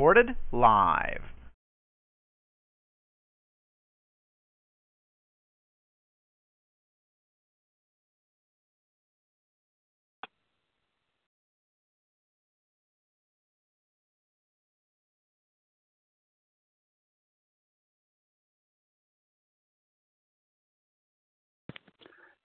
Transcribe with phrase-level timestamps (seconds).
[0.00, 1.29] Recorded live.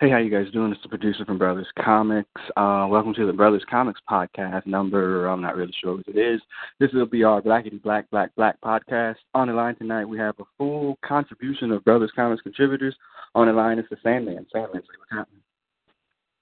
[0.01, 0.73] Hey, how you guys doing?
[0.73, 2.27] It's the producer from Brothas Comics.
[2.57, 5.27] Uh, welcome to the Brothas Comics podcast number.
[5.27, 6.41] I'm not really sure what it is.
[6.81, 9.15] This will be our Blackity Black Black Black podcast.
[9.33, 12.93] On the line tonight, we have a full contribution of Brothas Comics contributors.
[13.35, 14.45] On the line is the Sandman.
[14.51, 15.41] Sandman, say what's happening.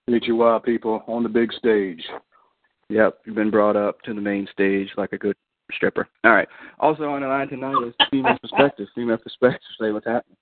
[0.08, 2.02] Meet you wild people on the big stage.
[2.90, 5.36] Yep, you've been brought up to the main stage like a good
[5.72, 6.08] stripper.
[6.24, 6.48] All right.
[6.80, 8.88] Also on the line tonight is Female Perspective.
[8.96, 10.38] Female Perspective, say what's happening.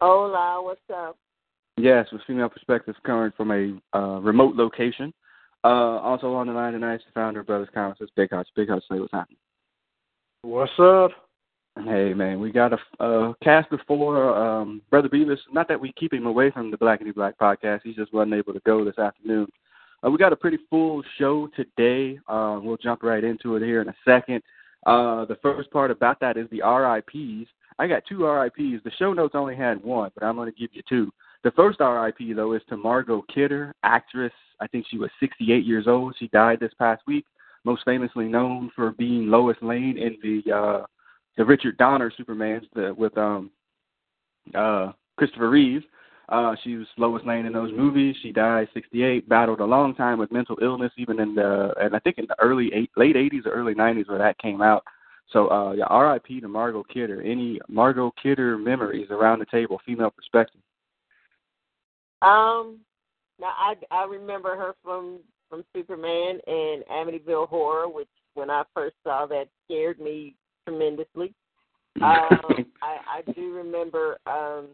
[0.00, 1.16] Hola, what's up?
[1.78, 5.12] Yes, with female perspective coming from a uh, remote location.
[5.64, 8.00] Uh, also on the line tonight is the founder of Brothas Comics.
[8.00, 8.48] It's Big Hutch.
[8.56, 9.38] Big Hutch, say what's happening.
[10.42, 11.10] What's up?
[11.84, 15.38] Hey man, we got a, a cast before um, Brother Beavis.
[15.52, 17.80] Not that we keep him away from the Black and Black podcast.
[17.84, 19.46] He just wasn't able to go this afternoon.
[20.04, 22.18] Uh, we got a pretty full show today.
[22.28, 24.42] Uh, we'll jump right into it here in a second.
[24.86, 27.48] Uh, the first part about that is the RIPS.
[27.78, 28.82] I got two RIPS.
[28.84, 31.12] The show notes only had one, but I'm going to give you two.
[31.44, 34.32] The first RIP though is to Margot Kidder, actress.
[34.60, 36.16] I think she was 68 years old.
[36.18, 37.24] She died this past week.
[37.64, 40.86] Most famously known for being Lois Lane in the uh,
[41.36, 43.50] the Richard Donner Supermans the, with um
[44.54, 45.82] uh Christopher Reeve.
[46.28, 48.14] Uh, she was Lois Lane in those movies.
[48.22, 49.28] She died 68.
[49.28, 52.36] Battled a long time with mental illness, even in the and I think in the
[52.40, 54.84] early eight, late 80s or early 90s where that came out.
[55.32, 56.40] So uh, yeah, R.I.P.
[56.40, 57.22] to Margot Kidder.
[57.22, 60.60] Any Margot Kidder memories around the table, female perspective?
[62.22, 62.78] Um,
[63.40, 68.96] now I I remember her from from Superman and Amityville Horror, which when I first
[69.04, 70.34] saw that scared me
[70.66, 71.34] tremendously.
[72.00, 74.68] Um, I I do remember um,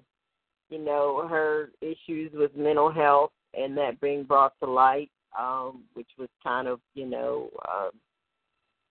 [0.68, 6.08] you know, her issues with mental health and that being brought to light, um, which
[6.18, 7.90] was kind of you know, um,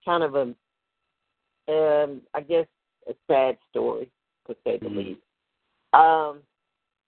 [0.04, 0.42] kind of a
[1.72, 2.66] um, I guess
[3.08, 4.10] a sad story
[4.48, 4.96] to say the Mhm.
[4.96, 5.22] least.
[5.94, 6.42] Um,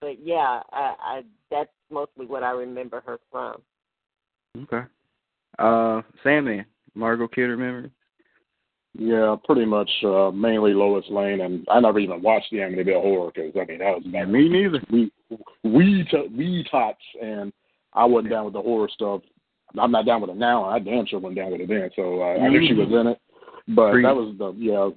[0.06, 3.60] but yeah, I, I that's mostly what I remember her from.
[4.56, 4.88] Okay.
[5.58, 7.90] Uh, Sandman, Margot Kidder memory.
[8.94, 13.32] Yeah, pretty much uh, mainly Lois Lane, and I never even watched the Amityville Horror
[13.34, 14.80] because I mean that was back me neither.
[14.92, 15.12] we
[15.64, 17.52] we t- we tots, and
[17.94, 19.22] I wasn't down with the horror stuff.
[19.78, 20.66] I'm not down with it now.
[20.66, 21.90] I damn sure wasn't down with it then.
[21.96, 23.20] So uh, I knew she was in it,
[23.70, 24.06] but Agreed.
[24.06, 24.90] that was the yeah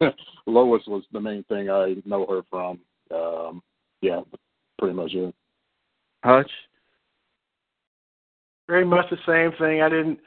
[0.00, 0.10] yeah.
[0.46, 2.78] Lois was the main thing I know her from.
[3.12, 3.62] Um,
[4.00, 4.20] yeah,
[4.78, 5.34] pretty much it.
[6.24, 6.50] Hutch.
[8.68, 9.82] Very much the same thing.
[9.82, 10.18] I didn't.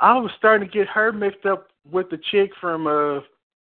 [0.00, 3.20] I was starting to get her mixed up with the chick from uh,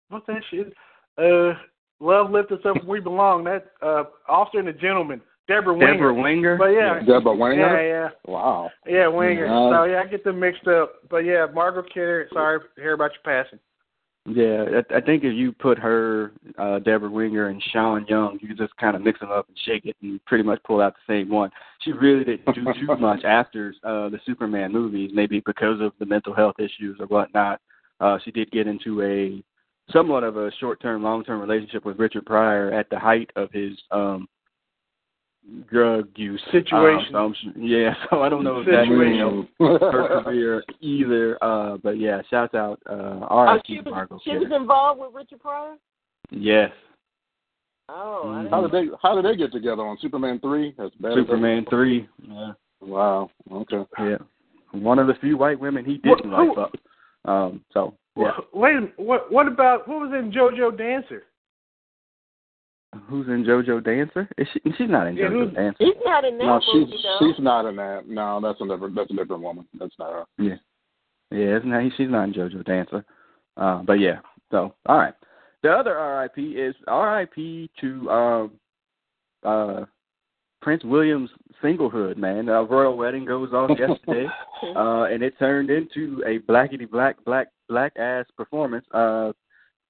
[0.09, 0.73] what's that shit?
[1.19, 1.53] Uh,
[2.01, 3.45] Love Lift Us Up Where We Belong.
[3.45, 5.93] That uh, Officer and the Gentleman, Debra Winger.
[5.93, 6.57] Debra Winger.
[6.57, 7.83] But yeah, Debra Winger.
[7.83, 8.71] yeah, yeah, Wow.
[8.87, 9.45] yeah, Winger.
[9.47, 9.71] Yeah.
[9.71, 10.95] So yeah, I get them mixed up.
[11.11, 12.29] But yeah, Margot Kidder.
[12.33, 13.59] Sorry to hear about your passing.
[14.27, 18.55] Yeah, I, I think if you put her, uh, Debra Winger, and Sean Young, you
[18.55, 21.13] just kind of mix them up and shake it and pretty much pull out the
[21.13, 21.51] same one.
[21.83, 26.07] She really didn't do too much after uh, the Superman movies, maybe because of the
[26.07, 27.61] mental health issues or whatnot.
[28.01, 29.45] Uh, she did get into a
[29.93, 34.27] somewhat of a short-term, long-term relationship with Richard Pryor at the height of his um
[35.71, 37.15] drug use Situation.
[37.15, 39.49] Um, so yeah, so I don't know if that really Situation.
[39.59, 41.43] helped her career either.
[41.43, 45.41] Uh, but yeah, shouts out uh, Oh, she was Margot she was involved with Richard
[45.41, 45.77] Pryor.
[46.31, 46.71] Yes,
[47.89, 48.51] Oh, I Mhm.
[48.51, 50.75] How didn't they How did they get together on Superman three?
[50.79, 51.15] That's bad.
[51.15, 52.09] Superman three.
[52.27, 53.31] Yeah, Wow.
[53.53, 53.85] Okay.
[53.99, 54.17] yeah.
[54.73, 56.75] One of the few white women he didn't who- like up.
[57.27, 58.33] Um, so yeah.
[58.53, 61.25] Wait, what what about what was in JoJo Dancer?
[63.09, 64.29] Who's in JoJo Dancer?
[64.39, 64.61] Is she?
[64.79, 65.85] She's not in Yeah, JoJo who's- Dancer.
[65.85, 67.19] She's not in that No, she's movie though.
[67.21, 68.09] she's not in that.
[68.09, 69.67] No, that's a different that's a different woman.
[69.79, 70.25] That's not her.
[70.39, 70.57] Yeah,
[71.31, 71.57] yeah.
[71.59, 73.05] Isn't that, she's not in JoJo Dancer.
[73.57, 74.21] Uh, but yeah.
[74.51, 75.15] So all right.
[75.63, 78.51] The other RIP is RIP to um,
[79.45, 79.85] uh,
[80.61, 81.31] Prince William's
[81.63, 82.49] singlehood, man.
[82.49, 84.27] Uh, Royal Wedding goes off yesterday,
[84.77, 88.85] uh, and it turned into a blackety black, black, black ass performance.
[88.93, 89.33] Uh,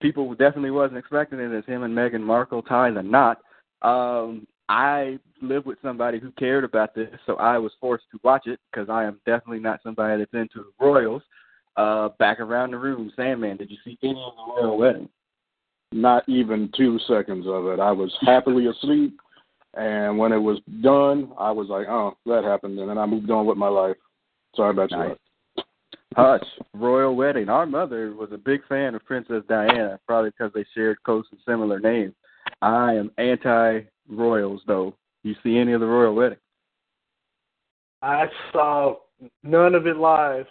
[0.04, 3.38] people definitely wasn't expecting it as him and Meghan Markle tie the knot.
[3.80, 8.46] Um, I live with somebody who cared about this, so I was forced to watch
[8.46, 11.22] it because I am definitely not somebody that's into the royals.
[11.76, 15.08] Uh, back around the room, Sandman, did you see any of the royal wedding?
[15.90, 17.80] Not even two seconds of it.
[17.80, 19.18] I was happily asleep,
[19.72, 23.30] and when it was done, I was like, "Oh, that happened," and then I moved
[23.30, 23.96] on with my life.
[24.54, 25.16] Sorry about nice.
[26.16, 27.48] Hutch, royal wedding.
[27.48, 31.40] Our mother was a big fan of Princess Diana, probably because they shared close and
[31.46, 32.14] similar names.
[32.62, 34.94] I am anti royals, though.
[35.22, 36.38] You see any of the royal wedding?
[38.02, 38.96] I saw
[39.42, 40.46] none of it live.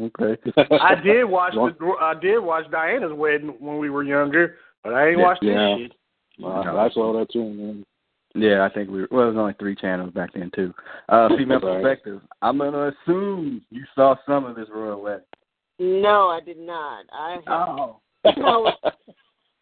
[0.00, 0.36] okay.
[0.80, 5.08] I did watch the I did watch Diana's wedding when we were younger, but I
[5.08, 5.76] ain't yeah, watched yeah.
[5.78, 5.92] this shit.
[6.44, 7.86] Uh, I saw that too, man.
[8.34, 10.74] Yeah, I think we were, well, it was only three channels back then too.
[11.08, 12.20] Uh, female perspective.
[12.42, 15.24] I'm gonna assume you saw some of this royal wedding.
[15.78, 17.04] No, I did not.
[17.12, 18.00] I had, Oh.
[18.36, 18.90] no, uh,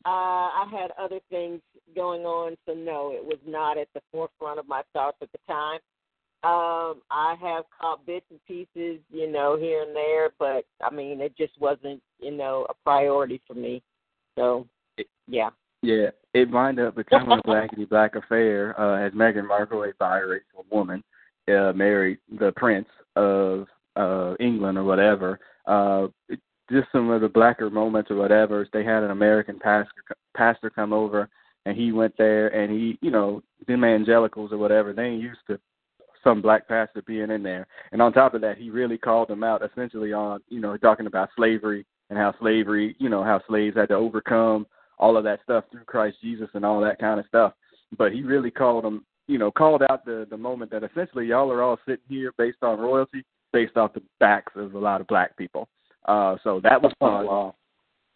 [0.04, 1.60] I had other things
[1.94, 5.38] going on, so no, it was not at the forefront of my thoughts at the
[5.46, 5.78] time.
[6.42, 11.20] Um, I have caught bits and pieces, you know, here and there, but I mean,
[11.20, 13.82] it just wasn't, you know, a priority for me.
[14.36, 14.66] So,
[15.26, 15.50] yeah.
[15.82, 20.64] Yeah, it wound up becoming a blackety black affair uh, as Meghan Markle, a biracial
[20.70, 21.02] woman,
[21.48, 25.38] uh, married the Prince of uh, England or whatever.
[25.66, 26.08] Uh,
[26.70, 28.66] just some of the blacker moments or whatever.
[28.72, 29.92] They had an American pastor
[30.36, 31.28] pastor come over,
[31.64, 35.40] and he went there, and he, you know, them evangelicals or whatever, they ain't used
[35.48, 35.58] to
[36.22, 37.66] some black pastor being in there.
[37.92, 41.06] And on top of that, he really called them out essentially on, you know, talking
[41.06, 44.66] about slavery and how slavery, you know, how slaves had to overcome
[44.98, 47.52] all of that stuff through Christ Jesus and all that kind of stuff.
[47.96, 51.50] But he really called them, you know, called out the the moment that essentially y'all
[51.52, 55.06] are all sitting here based on royalty, based off the backs of a lot of
[55.06, 55.68] black people.
[56.06, 57.26] Uh, so that was fun.
[57.26, 57.54] Wow.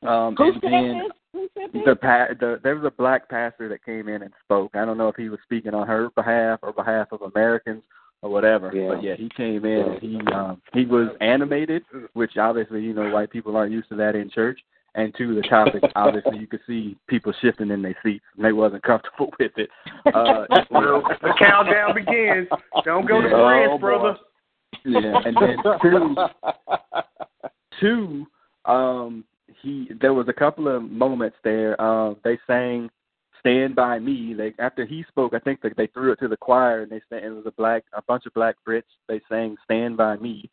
[0.02, 1.12] Um, Who and said then this?
[1.32, 1.82] Who said this?
[1.84, 4.72] the, pa- the there was a black pastor that came in and spoke.
[4.74, 7.82] I don't know if he was speaking on her behalf or behalf of Americans
[8.22, 8.70] or whatever.
[8.74, 8.94] Yeah.
[8.94, 11.82] But yeah, he came in and he um he was animated,
[12.14, 14.60] which obviously you know white people aren't used to that in church.
[14.96, 18.52] And to the topic, obviously you could see people shifting in their seats and they
[18.52, 19.70] wasn't comfortable with it.
[20.12, 22.48] Uh, Well, the countdown begins.
[22.84, 23.34] Don't go to Yeah.
[23.36, 24.16] France, Oh, brother.
[24.84, 26.16] yeah, and then two,
[27.80, 28.26] two,
[28.70, 29.24] um,
[29.62, 31.80] he there was a couple of moments there.
[31.80, 32.88] Um, they sang
[33.40, 36.36] "Stand by Me." They after he spoke, I think that they threw it to the
[36.36, 38.82] choir, and they sang it was a black, a bunch of black Brits.
[39.08, 40.48] They sang "Stand by Me,"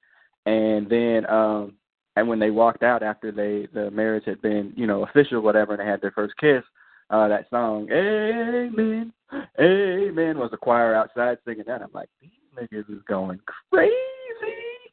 [0.46, 1.74] and then um,
[2.18, 5.74] and when they walked out after they the marriage had been you know official, whatever,
[5.74, 6.64] and they had their first kiss.
[7.10, 9.14] Uh, that song, Amen,
[9.60, 11.82] Amen, was the choir outside singing that.
[11.82, 13.40] I'm like, these niggas is going
[13.72, 13.94] crazy.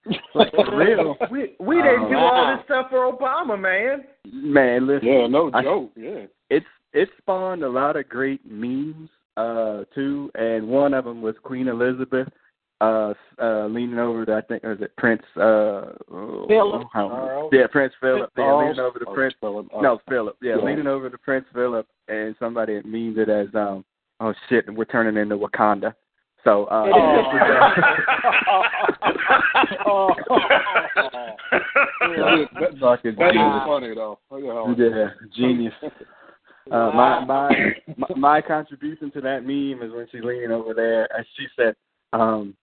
[0.34, 1.16] like for real.
[1.30, 4.04] We we didn't Oh, do all this stuff for Obama, man.
[4.32, 5.08] Man, listen.
[5.08, 5.90] yeah, no I- joke.
[5.96, 6.26] yeah.
[6.50, 11.34] it's it spawned a lot of great memes uh too and one of them was
[11.42, 12.28] queen elizabeth
[12.80, 16.82] uh uh leaning over to i think was it prince uh oh, Philip.
[16.92, 17.50] how- Charles?
[17.52, 18.62] yeah prince philip yeah, Charles?
[18.68, 19.66] leaning over to Oh, prince Philip.
[19.72, 19.80] Oh.
[19.80, 20.64] no philip yeah, Yeah.
[20.64, 23.84] leaning over to prince philip and somebody means it as um
[24.20, 25.94] oh shit we're turning into wakanda
[26.42, 26.86] so uh
[29.86, 30.10] Oh.
[32.16, 32.44] Yeah,
[32.80, 33.62] fucking that is genius.
[33.66, 34.18] funny though.
[34.32, 34.74] Yeah.
[34.76, 35.74] Yeah, genius.
[36.72, 37.50] Uh, my, my
[37.98, 41.74] my my contribution to that meme is when she's leaning over there and she said,
[42.14, 42.54] um,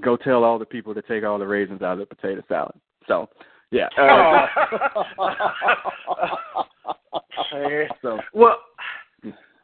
[0.00, 2.74] "Go tell all the people to take all the raisins out of the potato salad."
[3.08, 3.28] So,
[3.70, 3.88] yeah.
[3.98, 4.46] Uh,
[7.52, 7.88] Yeah.
[8.02, 8.58] so Well,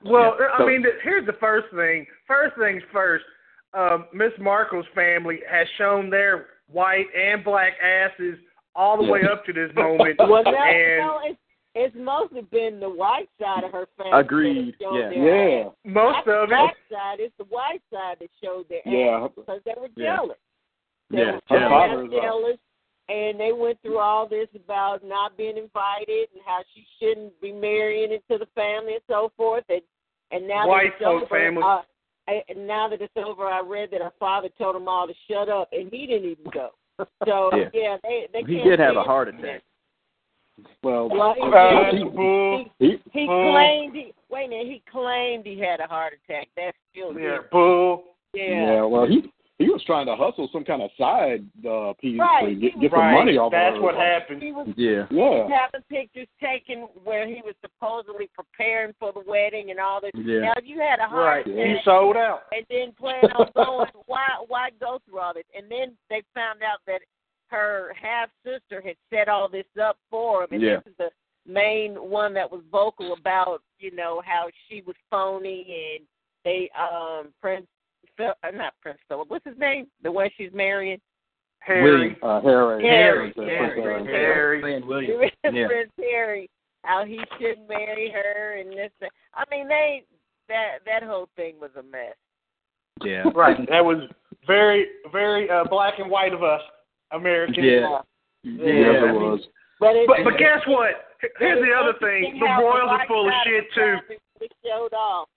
[0.05, 2.07] well, Yeah, I mean, th- here's the first thing.
[2.27, 3.25] First things first.
[3.75, 8.39] Um, Miss Markle's family has shown their white and black asses
[8.75, 9.11] all the Yeah.
[9.11, 11.39] way up to this moment, Well, no, and no, it's,
[11.79, 14.19] it's mostly been the white side of her family.
[14.19, 15.09] Agreed, that has yeah.
[15.11, 15.67] their Yeah.
[15.67, 15.73] ass.
[15.85, 16.49] most Not of the it.
[16.49, 19.25] black side, it's the white side that showed their Yeah.
[19.25, 20.17] ass because they were Yeah.
[20.17, 20.39] jealous.
[21.11, 21.69] They yeah, were Her yeah.
[21.69, 22.59] father is, jealous,
[23.09, 27.53] and they went through all this about not being invited and how she shouldn't be
[27.53, 29.65] marrying into the family and so forth.
[29.69, 29.83] And
[30.33, 31.63] and now White that it's over, family.
[31.63, 31.83] Uh,
[32.49, 35.49] and now that it's over, I read that her father told them all to shut
[35.49, 36.71] up, and he didn't even go.
[37.27, 37.69] So Yeah.
[37.73, 39.35] yeah, they they He can't did have a heart it.
[39.37, 39.63] attack.
[40.83, 41.99] Well, Well, he-
[42.79, 44.67] he, he, He claimed he wait a minute.
[44.67, 46.49] He claimed he had a heart attack.
[46.57, 47.51] That's still Yeah, different.
[47.51, 48.05] bull.
[48.35, 48.45] Yeah.
[48.45, 48.83] yeah.
[48.85, 52.55] Well, he he was trying to hustle some kind of side uh, piece Right, to
[52.55, 54.43] get, he get was- some money off That's of what happened.
[54.43, 55.07] He was Yeah.
[55.09, 55.57] he was Yeah.
[55.65, 60.11] having pictures taken where he was supposedly preparing for the wedding and all this.
[60.15, 60.41] Yeah.
[60.41, 61.47] Now, if you had a heart Right.
[61.47, 61.65] Yeah.
[61.65, 62.43] He attack sold out.
[62.53, 65.45] and then plan on going, why why go through all this?
[65.57, 67.01] And then they found out that
[67.49, 70.77] her half sister had set all this up for him, and Yeah.
[70.77, 71.11] this is the
[71.47, 76.07] main one that was vocal about, you know, how she was phony and
[76.45, 77.67] they um Prince
[78.17, 79.87] Phil, uh, not Prince Philip, what's his name?
[80.03, 81.01] The one she's marrying.
[81.61, 82.17] Harry.
[82.23, 82.83] Uh, Harry.
[82.85, 84.07] Harry, Prince Harry, Harry.
[84.07, 84.61] Harry.
[84.61, 85.21] Playing William.
[85.45, 85.67] Yeah.
[85.67, 86.51] Prince Harry,
[86.83, 88.91] how he shouldn't marry her and this.
[89.01, 89.11] That.
[89.35, 90.05] I mean, they
[90.49, 92.15] that that whole thing was a mess.
[93.05, 93.25] Yeah.
[93.35, 93.57] Right.
[93.69, 94.09] That was
[94.47, 96.63] very, very uh, black and white of us
[97.13, 97.59] Americans.
[97.61, 97.99] Yeah.
[98.43, 99.11] Yes, Yeah.
[99.11, 99.41] it was.
[99.81, 100.93] But it, But but guess what?
[101.39, 102.39] Here's the other thing.
[102.41, 103.97] The Royals are full of shit too.
[104.41, 105.29] It showed off.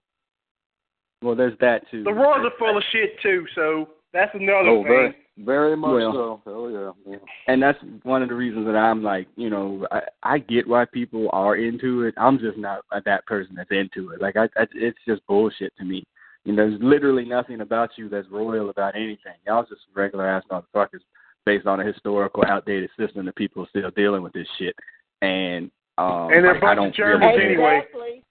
[1.22, 2.04] Well, there's that too.
[2.04, 3.46] The Royals are full of shit too.
[3.56, 4.88] So that's another Oh, thing.
[4.88, 6.14] very, very much Well.
[6.14, 6.42] so.
[6.46, 6.72] Hell
[7.06, 7.14] yeah.
[7.14, 7.18] yeah.
[7.48, 10.86] and that's one of the reasons that I'm like, you know, I, I get why
[10.86, 12.14] people are into it.
[12.18, 14.22] I'm just not that person that's into it.
[14.22, 16.04] Like, I, I it's just bullshit to me.
[16.46, 19.34] You know, there's literally nothing about you that's royal about anything.
[19.46, 21.02] Y'all just regular ass motherfuckers
[21.50, 24.76] based on a historical, outdated system that people are still dealing with this shit.
[25.24, 27.82] And um, And they're a like, I don't of Germans really anyway.
[27.84, 28.24] Exactly.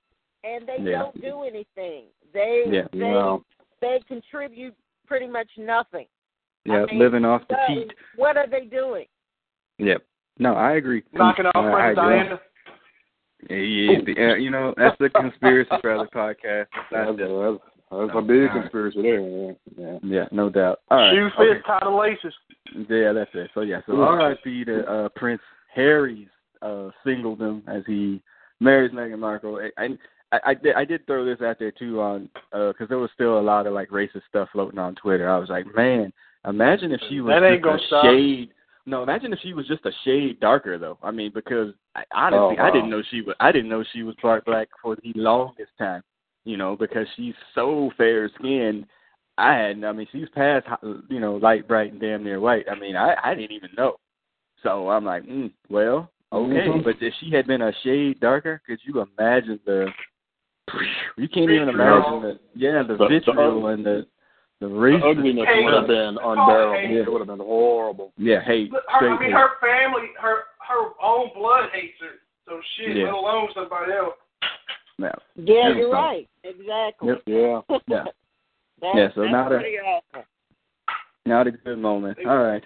[0.45, 0.99] And they Yeah.
[0.99, 2.05] don't do anything.
[2.33, 2.87] They Yeah.
[2.93, 3.45] they No.
[3.81, 4.75] they contribute
[5.07, 6.07] pretty much nothing.
[6.65, 7.93] Yeah, I mean, living off the So.
[8.17, 9.07] What are they doing?
[9.79, 10.03] Yep.
[10.39, 11.03] No, I agree.
[11.13, 11.95] Knocking off I- I agree.
[11.95, 12.41] Diana.
[13.51, 16.67] Yeah, yeah, uh, you know that's the conspiracy brother podcast.
[16.73, 17.59] That's That's, not just, a,
[17.91, 19.21] that's a big conspiracy there.
[19.21, 19.53] Yeah.
[19.77, 19.99] yeah.
[20.03, 20.81] yeah, no doubt.
[20.91, 21.13] All right.
[21.15, 21.55] Shoe okay.
[21.55, 22.35] fits, tie the laces.
[22.89, 23.51] Yeah, that's it.
[23.55, 24.05] So yeah, so Yeah.
[24.07, 24.65] R.I.P.
[24.67, 25.41] to uh, Prince
[25.75, 26.29] Harry's
[26.63, 28.23] uh, singledom as he
[28.61, 29.61] marries Meghan Markle.
[29.79, 29.97] I,
[30.33, 33.39] I I did I did throw this out there too on because there was still
[33.39, 35.29] a lot of like racist stuff floating on Twitter.
[35.29, 36.13] I was like, man,
[36.47, 38.05] imagine if she was That ain't gonna a stop.
[38.05, 38.51] shade.
[38.85, 40.99] No, imagine if she was just a shade darker though.
[41.03, 43.37] I mean, because I, honestly, Oh, I didn't know she was.
[43.41, 46.03] I didn't know she was part black for the longest time.
[46.49, 48.87] You know, because she's so fair skinned.
[49.37, 49.85] I hadn't.
[49.85, 50.67] I mean, she's past
[51.11, 52.65] you know light, bright, and damn near white.
[52.71, 53.97] I mean, I I didn't even know.
[54.63, 56.67] So I'm like, mm, well, okay.
[56.69, 56.85] Mhm.
[56.85, 59.89] But if she had been a shade darker, could you imagine the?
[61.19, 64.07] You can't even imagine the yeah the The- the vitriol and the
[64.61, 65.11] the The racism.
[65.19, 66.75] ugliness Hey, would have been unbearable.
[66.89, 66.97] hey.
[66.97, 68.13] It would have been horrible.
[68.17, 68.73] Yeah, hate.
[68.73, 69.33] Her, I mean, hate.
[69.33, 72.17] her family, her her own blood hates her.
[72.47, 73.05] So shit, Yeah.
[73.05, 74.15] let alone somebody else.
[74.99, 75.13] Yeah.
[75.37, 76.29] Yeah, you're so- right.
[76.45, 77.15] Exactly.
[77.27, 77.61] Yeah.
[77.89, 78.05] Yeah.
[78.81, 80.25] That's, Yeah, so not a- pretty awful.
[81.27, 82.19] Not a good moment.
[82.27, 82.63] All right.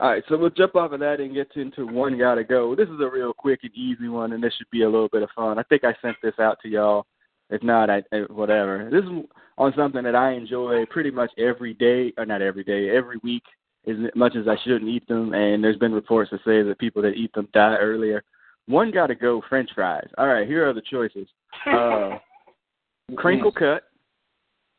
[0.00, 2.74] All right, so we'll jump off of that and get into one gotta go.
[2.74, 5.22] This is a real quick and easy one, and this should be a little bit
[5.22, 5.58] of fun.
[5.58, 7.06] I think I sent this out to y'all.
[7.50, 8.88] If not, I, I whatever.
[8.90, 9.26] This is
[9.58, 13.42] on something that I enjoy pretty much every day, or not every day, every week,
[13.86, 15.34] as much as I shouldn't eat them.
[15.34, 18.24] And there's been reports that say that people that eat them die earlier.
[18.66, 19.42] One gotta go.
[19.48, 20.08] French fries.
[20.18, 21.26] All right, here are the choices:
[21.66, 22.18] uh,
[23.16, 23.84] crinkle cut,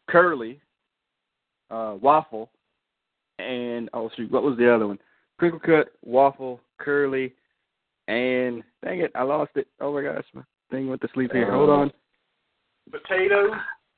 [0.10, 0.60] curly,
[1.70, 2.50] uh, waffle,
[3.40, 5.00] and oh shoot, what was the other one?
[5.38, 7.34] Crinkle cut, waffle, curly,
[8.08, 9.68] and dang it, I lost it.
[9.82, 11.52] Oh my gosh, my thing went to sleep here.
[11.52, 11.92] Hold on.
[12.92, 13.52] Potatoes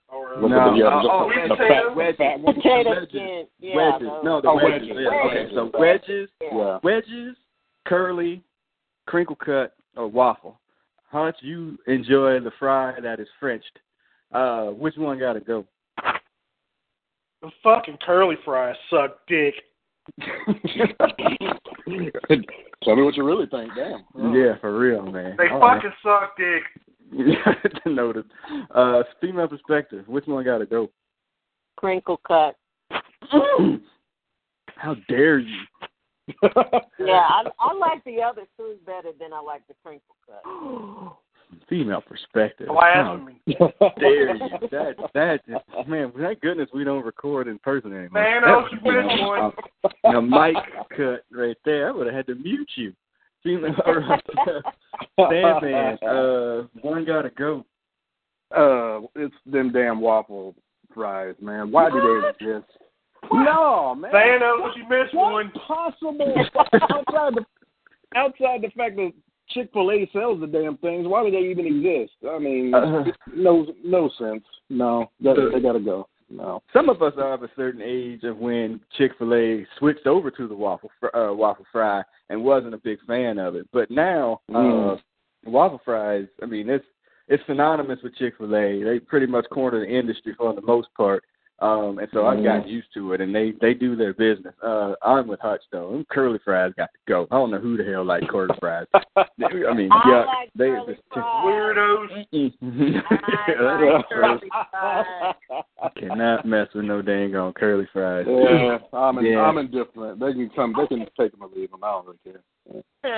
[0.10, 1.68] or uh, No, the, yeah, oh, the, oh, the, potato.
[1.68, 2.46] fat, wedges.
[2.46, 3.10] Potato wedges.
[3.10, 3.48] skin.
[3.60, 4.10] Yeah, wedges.
[4.24, 4.90] No, the Oh, wedges.
[4.90, 4.98] wedges.
[5.00, 5.30] Yeah.
[5.30, 5.80] Okay, so Wedges.
[5.80, 6.80] wedges, Yeah.
[6.84, 7.36] wedges,
[7.86, 8.44] curly,
[9.06, 10.60] crinkle cut, or waffle.
[11.10, 13.80] Hutch, you enjoy the fry that is Frenched.
[14.34, 15.66] Uh, which one got to go?
[17.46, 19.54] the fucking curly fries suck dick.
[22.84, 23.72] Tell me what you really think.
[23.76, 24.34] Damn.
[24.34, 25.36] Yeah, for real, man.
[25.38, 25.82] They All right.
[25.82, 26.64] fucking suck dick.
[27.86, 28.26] Noted.
[28.74, 30.08] Uh, female perspective.
[30.08, 30.90] Which one got to go?
[31.78, 32.56] Crinkle cut.
[34.76, 35.62] How dare you?
[36.28, 41.18] Yeah, I I like the other two better than I like the crinkle cut.
[41.70, 42.68] Female perspective.
[42.68, 43.40] Blasphemy.
[43.60, 44.50] How dare you?
[44.72, 46.12] That that just, man.
[46.18, 48.24] Thank goodness we don't record in person anymore.
[48.24, 49.52] Man, That oh, was, you you know, one.
[50.04, 50.56] a, a mic
[50.90, 51.90] cut right there.
[51.90, 52.94] I would have had to mute you.
[53.44, 53.76] Female.
[55.20, 55.98] Sandman.
[56.04, 57.64] Uh, one gotta go.
[58.56, 60.56] Uh, it's them damn waffle
[60.94, 61.72] fries, man.
[61.72, 62.02] Why do
[62.40, 62.72] they exist?
[63.32, 64.12] No, man.
[64.12, 65.52] Thanos, you missed What one.
[65.52, 66.34] possible
[66.74, 67.46] outside the
[68.16, 69.12] outside the fact that
[69.50, 71.08] Chick Fil A sells the damn things?
[71.08, 72.14] Why do they even exist?
[72.30, 73.04] I mean, Uh,
[73.36, 74.44] no, no sense.
[74.70, 76.08] No, they, they gotta go.
[76.30, 76.64] No.
[76.74, 80.32] Some of us are of a certain age of when Chick Fil A switched over
[80.32, 83.68] to the waffle fr- uh, waffle fry and wasn't a big fan of it.
[83.72, 85.00] But now, uh, Mm.
[85.46, 86.28] waffle fries.
[86.42, 86.86] I mean, it's
[87.28, 88.84] it's synonymous with Chick Fil A.
[88.84, 91.24] They pretty much corner the industry for the most part.
[91.60, 92.40] Um, and so mm-hmm.
[92.40, 94.54] I've gotten used to it, and they they do their business.
[94.62, 95.92] Uh, I'm with Hutch though.
[95.92, 97.28] Them curly fries got to go.
[97.32, 98.88] I don't know who the hell like curly fries.
[98.94, 101.46] I mean, I yeah, like they curly just fries.
[101.46, 102.26] Weirdos.
[103.08, 105.94] I like curly fries.
[105.98, 108.26] cannot mess with no dang on curly fries.
[108.28, 109.40] yeah, I'm in, Yeah.
[109.40, 110.20] I'm indifferent.
[110.20, 110.74] They can come.
[110.78, 111.84] They can take them or leave them.
[111.84, 112.42] I don't really care.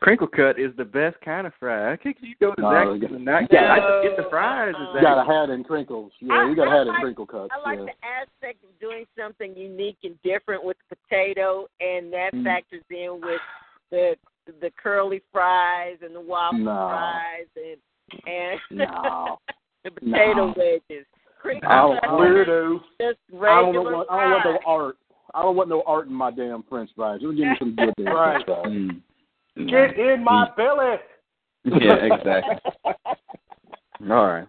[0.00, 1.92] Crinkle cut is the best kind of fry.
[1.92, 3.70] I think you go to No, Zaxby's you- and not get.
[3.70, 4.74] I just get the fries.
[4.74, 6.12] at You got a hat and crinkles.
[6.20, 7.50] Yeah, you got a hat and crinkle cuts.
[7.52, 7.86] I like yeah.
[7.86, 12.44] the aspect of doing something unique and different with the potato, and that Mm.
[12.44, 13.40] factors in with
[13.90, 14.16] the
[14.62, 16.88] the curly fries and the waffle No.
[16.88, 17.76] fries and
[18.26, 19.38] and No.
[19.84, 20.54] the potato No.
[20.56, 21.06] wedges.
[21.40, 22.80] Crinkle I don't- cuts I don't- Weirdo.
[23.00, 24.10] just I don't regular want.
[24.10, 24.62] I don't want no fries.
[24.66, 24.96] art.
[25.38, 27.20] I don't want no art in my damn French fries.
[27.22, 28.44] You give me some good damn Right.
[28.44, 28.72] French fries.
[29.56, 29.70] Mm.
[29.70, 30.96] Get in my belly.
[31.64, 32.56] Yeah, exactly.
[34.10, 34.48] All right.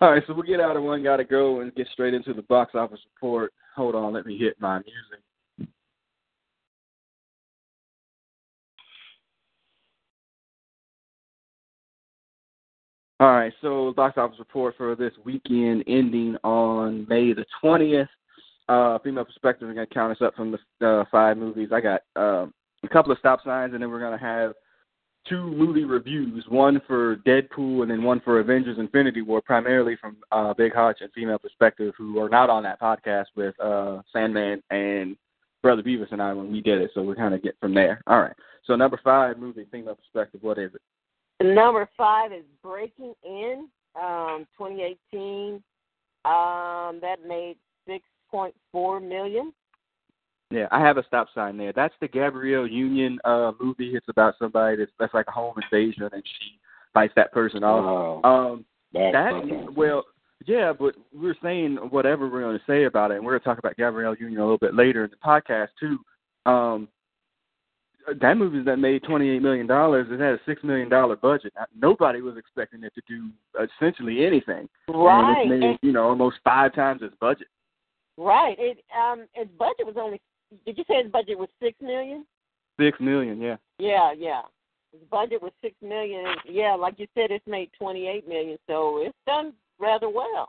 [0.00, 2.42] All right, so we'll get out of one, gotta go, and get straight into the
[2.42, 3.52] box office report.
[3.74, 5.70] Hold on, let me hit my music.
[13.18, 18.08] All right, so box office report for this weekend ending on May the 20th.
[18.68, 21.68] Uh, female perspective, we're to count us up from the uh, five movies.
[21.72, 24.54] I got um, a couple of stop signs, and then we're to have
[25.28, 30.16] two movie reviews, one for Deadpool and then one for Avengers Infinity War, primarily from
[30.32, 34.62] uh, Big Hutch and Female Perspective, who are not on that podcast with uh, Sandman
[34.70, 35.16] and
[35.62, 36.90] Brother Beavis and I when we did it.
[36.94, 38.02] So we're kind of get from there.
[38.06, 38.36] All right.
[38.64, 41.54] So number five movie, Female Perspective, what is it?
[41.54, 45.62] Number five is Breaking In, um, 2018.
[46.24, 47.56] Um, that made
[48.74, 49.52] 6.4 million.
[50.50, 51.72] Yeah, I have a stop sign there.
[51.74, 53.92] That's the Gabrielle Union uh movie.
[53.94, 56.58] It's about somebody that's that's like a home invasion and she
[56.94, 58.22] fights that person off.
[58.24, 60.04] Oh, Um that, That well,
[60.46, 63.44] yeah, but we're saying whatever we're going to say about it, and we're going to
[63.44, 65.98] talk about Gabrielle Union a little bit later in the podcast too.
[66.50, 66.88] Um,
[68.20, 70.06] that movie that made twenty eight million dollars.
[70.10, 71.52] It had a six million dollar budget.
[71.76, 73.28] Nobody was expecting it to do
[73.80, 74.68] essentially anything.
[74.88, 75.42] Right.
[75.42, 77.48] and it made and- you know almost five times its budget.
[78.16, 78.56] Right.
[78.58, 80.20] It um its budget was only
[80.64, 82.24] did you say its budget was six million?
[82.80, 83.56] Six million, yeah.
[83.78, 84.42] Yeah, yeah.
[84.92, 86.24] His budget was six million.
[86.48, 90.48] Yeah, like you said, it's made twenty eight million, so it's done rather well.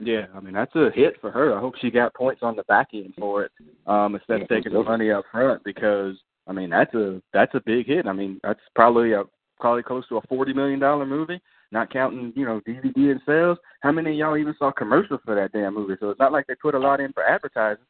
[0.00, 1.56] Yeah, I mean that's a hit for her.
[1.56, 3.52] I hope she got points on the back end for it,
[3.86, 6.14] um, instead of taking the money up front because
[6.46, 8.06] I mean that's a that's a big hit.
[8.06, 9.24] I mean that's probably a
[9.58, 13.58] probably close to a forty million dollar movie, not counting you know DVD and sales.
[13.80, 15.94] How many of y'all even saw commercials for that damn movie?
[16.00, 17.84] So it's not like they put a lot in for advertising.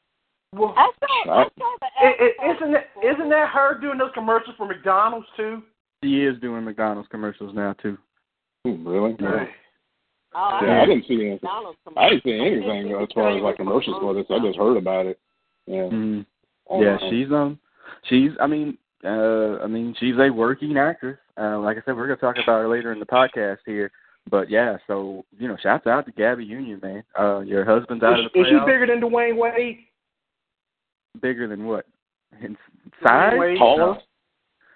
[0.52, 3.14] Well, I saw, I saw the it, it, advertisement isn't that for it.
[3.14, 5.62] isn't that her doing those commercials for McDonald's too?
[6.02, 7.98] She is doing McDonald's commercials now too.
[8.64, 9.16] Really?
[9.20, 9.46] Yeah.
[10.34, 11.40] Oh, Yeah, I didn't see anything.
[11.96, 12.70] I didn't see commercials.
[12.70, 14.26] anything as far as like commercials for this.
[14.30, 15.18] I just heard about it.
[15.66, 15.88] Yeah.
[15.88, 16.82] Mm-hmm.
[16.82, 17.58] Yeah, she's um,
[18.08, 18.30] she's.
[18.40, 21.18] I mean, uh, I mean, she's a working actress.
[21.40, 23.90] Uh, like I said, we're gonna talk about her later in the podcast here.
[24.30, 27.02] But yeah, so you know, shouts out to Gabby Union, man.
[27.18, 29.78] Uh, your husband's out Is, of the is she bigger than Dwyane Wade?
[31.22, 31.86] Bigger than what?
[32.42, 32.56] In
[33.02, 33.34] size?
[33.38, 33.58] Wade?
[33.58, 33.98] Taller?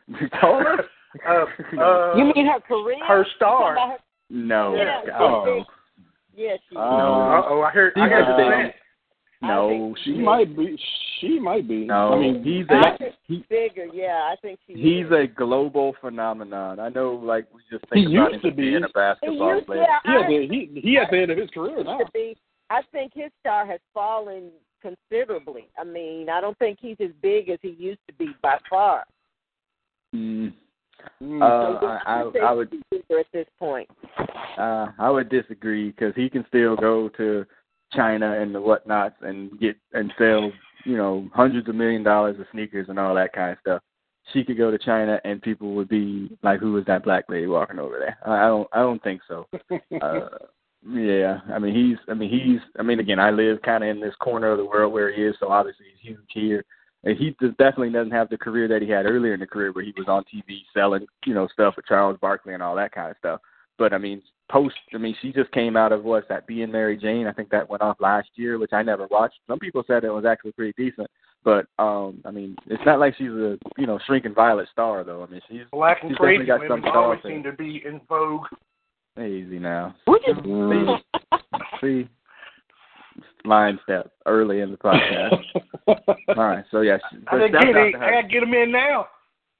[0.40, 0.84] Taller?
[1.28, 1.44] Uh,
[1.78, 2.96] uh, You mean her career?
[3.06, 3.72] her star?
[3.72, 4.74] You talking her- no.
[4.74, 5.62] Yeah, Oh,
[6.34, 6.74] Yeah, she.
[6.74, 7.92] Uh, Uh oh, I heard.
[7.96, 8.81] I heard the big- scent.
[9.42, 9.94] No.
[10.04, 10.78] She She might be.
[11.20, 11.84] She might be.
[11.84, 13.86] No, I mean, he's a think he, bigger.
[13.92, 14.74] Yeah, I think she.
[14.74, 15.12] he's is.
[15.12, 16.80] a global phenomenon.
[16.80, 18.62] I know, like we just He think about used him to be.
[18.70, 19.82] being a basketball used, player.
[19.82, 21.98] yeah, he at I, the he he at the end of his career now.
[21.98, 22.36] to be.
[22.70, 24.50] I think his star has fallen
[24.80, 25.68] considerably.
[25.78, 29.04] I mean, I don't think he's as big as he used to be by far.
[30.14, 30.52] Mm.
[31.22, 31.42] Mm.
[31.42, 33.88] Uh, So, I, I, I would he's bigger at this point.
[34.58, 37.44] Uh, I would disagree because he can still go to
[37.94, 40.52] China and the whatnots and get and sell,
[40.84, 43.82] you know, hundreds of million dollars of sneakers and all that kind of stuff.
[44.32, 47.46] She could go to China and people would be like, "Who is that black lady
[47.46, 49.46] walking over there?" I don't, I don't think so.
[50.02, 50.28] Uh,
[50.90, 54.00] yeah, I mean, he's, I mean, he's, I mean, again, I live kind of in
[54.00, 56.64] this corner of the world where he is, so obviously he's huge here.
[57.04, 59.72] And he just definitely doesn't have the career that he had earlier in the career
[59.72, 62.92] where he was on TV selling, you know, stuff with Charles Barkley and all that
[62.92, 63.40] kind of stuff.
[63.78, 66.96] But I mean, post, I mean, she just came out of what's that, being Mary
[66.96, 67.26] Jane.
[67.26, 69.36] I think that went off last year, which I never watched.
[69.48, 71.08] Some people said it was actually pretty decent,
[71.42, 75.22] but um, I mean, it's not like she's a, you know, shrinking violet star though.
[75.22, 77.52] I mean, she's Black and she's crazy definitely got women some always star seem to
[77.52, 78.46] be in vogue.
[79.18, 79.94] easy now.
[80.06, 80.40] We just.
[80.40, 81.00] Mm.
[81.80, 82.08] See,
[83.44, 85.42] line step early in the podcast.
[85.88, 87.94] All right, so yes, I didn't get it.
[87.96, 89.06] I gotta get them in now.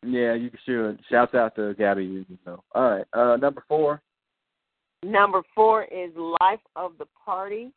[0.05, 0.99] Yeah, you should.
[1.11, 2.63] Shouts out to Gabby Union though.
[2.75, 4.03] All right, uh, number four.
[5.05, 7.73] Number four is Life of the Party.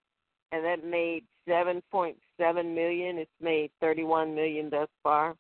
[0.52, 3.18] and that made seven point seven million.
[3.18, 5.36] It's made thirty one million thus far.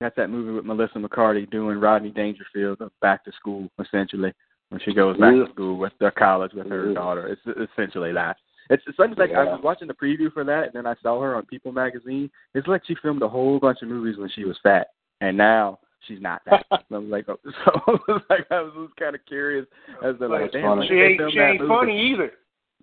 [0.00, 4.32] That's that movie with Melissa McCarthy doing Rodney Dangerfield of back to school, essentially,
[4.70, 5.44] when she goes back Yeah.
[5.46, 6.94] to school with their college with her Yeah.
[6.94, 7.28] daughter.
[7.28, 8.36] It's essentially that.
[8.68, 11.20] It's, it's like, like I was watching the preview for that, and then I saw
[11.20, 12.30] her on People magazine.
[12.54, 14.88] It's like she filmed a whole bunch of movies when she was fat,
[15.20, 16.66] and now she's not that.
[16.70, 19.66] so I was like, oh, so I was like, I was just kind of curious
[20.04, 20.86] as to like, damn, funny.
[20.88, 22.32] She ain't she ain't funny either.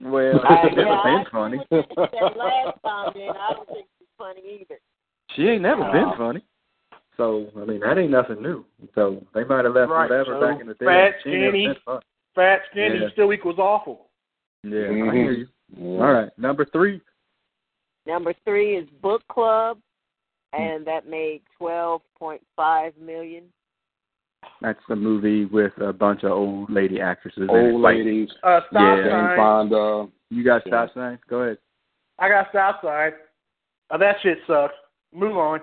[0.02, 1.58] Well, I, it's never yeah, been I funny.
[1.58, 4.80] with what you said last time, then I don't think she's funny either.
[5.36, 6.44] She ain't never been funny.
[7.18, 8.64] So I mean, that ain't nothing new.
[8.96, 10.86] So they might have left Right, whatever so back in the day.
[10.86, 11.68] fat, She skinny.
[12.34, 13.10] Fat, skinny Yeah.
[13.12, 14.10] still equals awful.
[14.64, 15.14] Yeah, I Mhm.
[15.14, 15.48] hear you.
[16.02, 17.02] All right, number three.
[18.06, 19.80] Number three is Book Club,
[20.54, 23.44] and that made twelve point five million.
[24.62, 27.48] That's a movie with a bunch of old lady actresses.
[27.50, 28.80] Old ladies, Uh, Yeah.
[28.80, 29.36] South Jane Side.
[29.36, 30.08] Fonda.
[30.30, 30.86] You got Yeah.
[30.86, 31.20] stop sign?
[31.28, 31.58] Go ahead.
[32.20, 33.16] I got Southside.
[33.92, 34.76] Oh, that shit sucks.
[35.14, 35.62] Move on.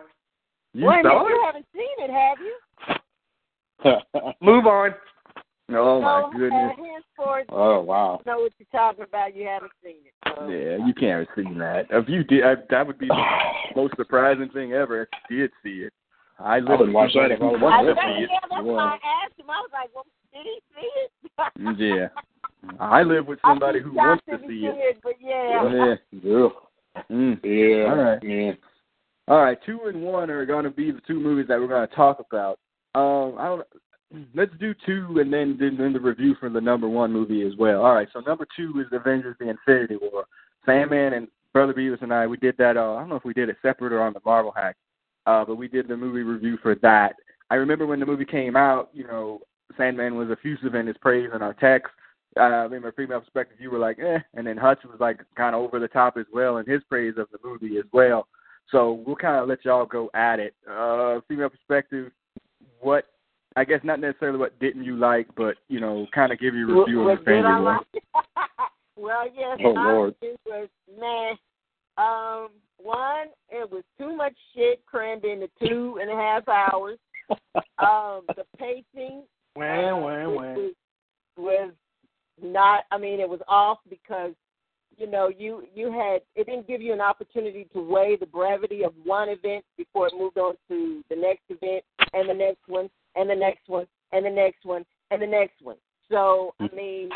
[0.75, 4.33] You Wait a saw minute, you haven't seen it, have you?
[4.41, 4.95] Move on.
[5.73, 6.73] Oh my no, goodness.
[6.77, 8.21] Henceforth, oh wow.
[8.25, 9.35] you know what you're talking about.
[9.35, 10.13] You haven't seen it.
[10.37, 10.49] So.
[10.49, 11.87] Yeah, you can't have seen that.
[11.91, 13.23] If you did, I, that would be the
[13.77, 15.93] most surprising thing ever if you did see it.
[16.39, 17.95] I I live wouldn't watch that if I who was I wanted there.
[17.95, 18.31] to think, see it.
[18.31, 18.73] yeah, that's Yeah.
[18.73, 19.51] why I asked him.
[19.51, 21.11] I was like, well, did he see it?
[21.59, 24.75] Mm, Yeah, I live with somebody I'd be who wants shocked to he see it.
[24.95, 25.73] did, But yeah.
[25.73, 25.95] Yeah.
[26.23, 26.49] Yeah.
[27.11, 27.41] Mm.
[27.43, 27.91] Yeah.
[27.91, 28.23] All right.
[28.23, 28.53] Yeah.
[29.29, 31.87] All right, two and one are going to be the two movies that we're going
[31.89, 32.61] to talk about.
[32.95, 33.67] Um, I don't.
[34.35, 37.85] Let's do two and then then the review for the number one movie as well.
[37.85, 40.25] All right, so number two is Avengers: The Infinity War.
[40.65, 42.77] Sandman and Brother Beavis and I we did that.
[42.77, 44.77] Uh, I don't know if we did it separate or on the Marvel Hack,
[45.27, 47.15] uh, but we did the movie review for that.
[47.51, 48.91] I remember when the movie came out.
[48.93, 49.41] You know,
[49.77, 51.93] Sandman was effusive in his praise in our text.
[52.37, 55.55] Uh, I a female perspective, you were like, eh, and then Hutch was like kind
[55.55, 58.29] of over the top as well in his praise of the movie as well.
[58.71, 60.55] So we'll kind of let y'all go at it.
[60.71, 62.13] Uh, female perspective,
[62.81, 63.07] what
[63.57, 66.71] I guess not necessarily what didn't you like, but you know, kind of give you
[66.71, 67.81] a review What- of what did Infinity I War.
[67.95, 68.03] like?
[68.97, 70.15] well, yes, Oh, my Lord.
[70.21, 71.35] review was meh.
[72.03, 76.99] Um, one, it was too much shit crammed into two and a half hours.
[77.79, 79.23] um, the pacing
[79.55, 80.75] Wham, uh, wham, was-
[81.39, 81.73] was
[82.43, 82.85] not.
[82.93, 84.33] I mean, it was off because
[84.97, 88.85] you know you you had it didn't give you an opportunity to weigh the brevity
[88.85, 92.89] of one event before it moved on to the next event and the next one
[93.15, 95.77] and the next one and the next one and the next one.
[96.11, 97.11] So I mean,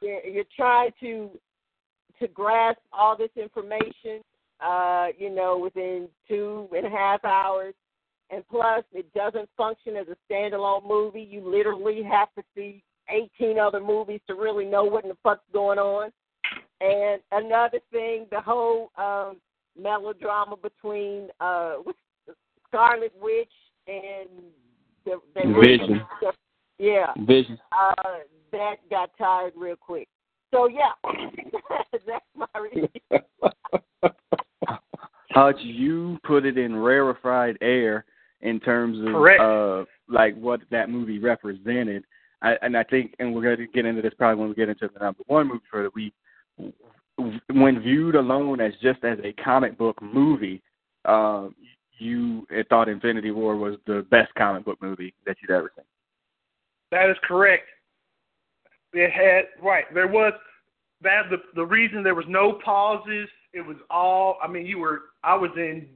[0.00, 1.30] you're, you're trying to
[2.20, 4.22] to grasp all this information,
[4.60, 7.74] uh, you know, within two and a half hours.
[8.30, 11.22] And plus, it doesn't function as a standalone movie.
[11.22, 15.44] You literally have to see 18 other movies to really know what in the fuck's
[15.52, 16.10] going on.
[16.80, 19.38] And another thing, the whole um,
[19.80, 21.76] melodrama between uh,
[22.68, 23.48] Scarlet Witch
[23.86, 24.28] and
[25.04, 26.00] the, the Vision.
[26.78, 27.58] yeah, Vision.
[27.72, 28.18] uh,
[28.52, 30.08] that got tired real quick.
[30.52, 30.92] So yeah,
[32.06, 32.88] that's my review.
[35.30, 38.04] Hutch, you put it in rarefied air
[38.40, 39.40] in terms of Correct.
[39.40, 42.04] uh, like what that movie represented.
[42.40, 44.68] I, and I think, and we're going to get into this probably when we get
[44.68, 46.14] into the number one movie for the week.
[47.50, 50.62] When viewed alone as just as a comic book movie,
[51.04, 51.54] um,
[51.98, 55.84] you thought Infinity War was the best comic book movie that you'd ever seen.
[56.92, 57.66] That is correct.
[58.92, 59.84] It had right.
[59.92, 60.32] There was
[61.02, 63.28] that the the reason there was no pauses.
[63.52, 64.38] It was all.
[64.42, 65.00] I mean, you were.
[65.24, 65.88] I was in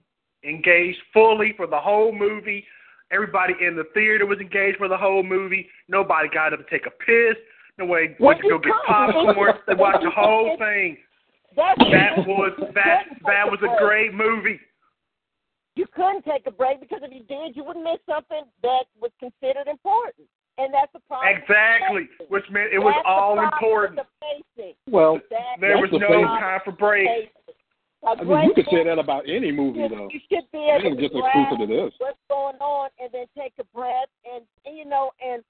[0.44, 2.64] engaged fully for the whole movie.
[3.12, 5.68] Everybody in the theater was engaged for the whole movie.
[5.88, 7.36] Nobody got up to take a piss.
[7.82, 9.54] Nobody Well, went to go get popcorn.
[9.66, 10.96] They watched the whole thing.
[11.56, 14.58] That's That was that that was a great movie.
[15.74, 19.10] You couldn't take a break because if you did, you would miss something that was
[19.18, 21.32] considered important, and that's the problem.
[21.32, 23.96] with the Exactly, which meant it was That's the all problem important.
[23.96, 24.74] The pacing.
[24.90, 26.24] Well, That There was the no thing.
[26.28, 27.08] time for breaks.
[27.08, 27.56] pacing.
[28.04, 30.08] A I mean, you could say that about any movie, you, though.
[30.12, 31.92] you should be able to just grasp exclusive to this.
[31.98, 35.40] what's going on and then take a breath and, and you know and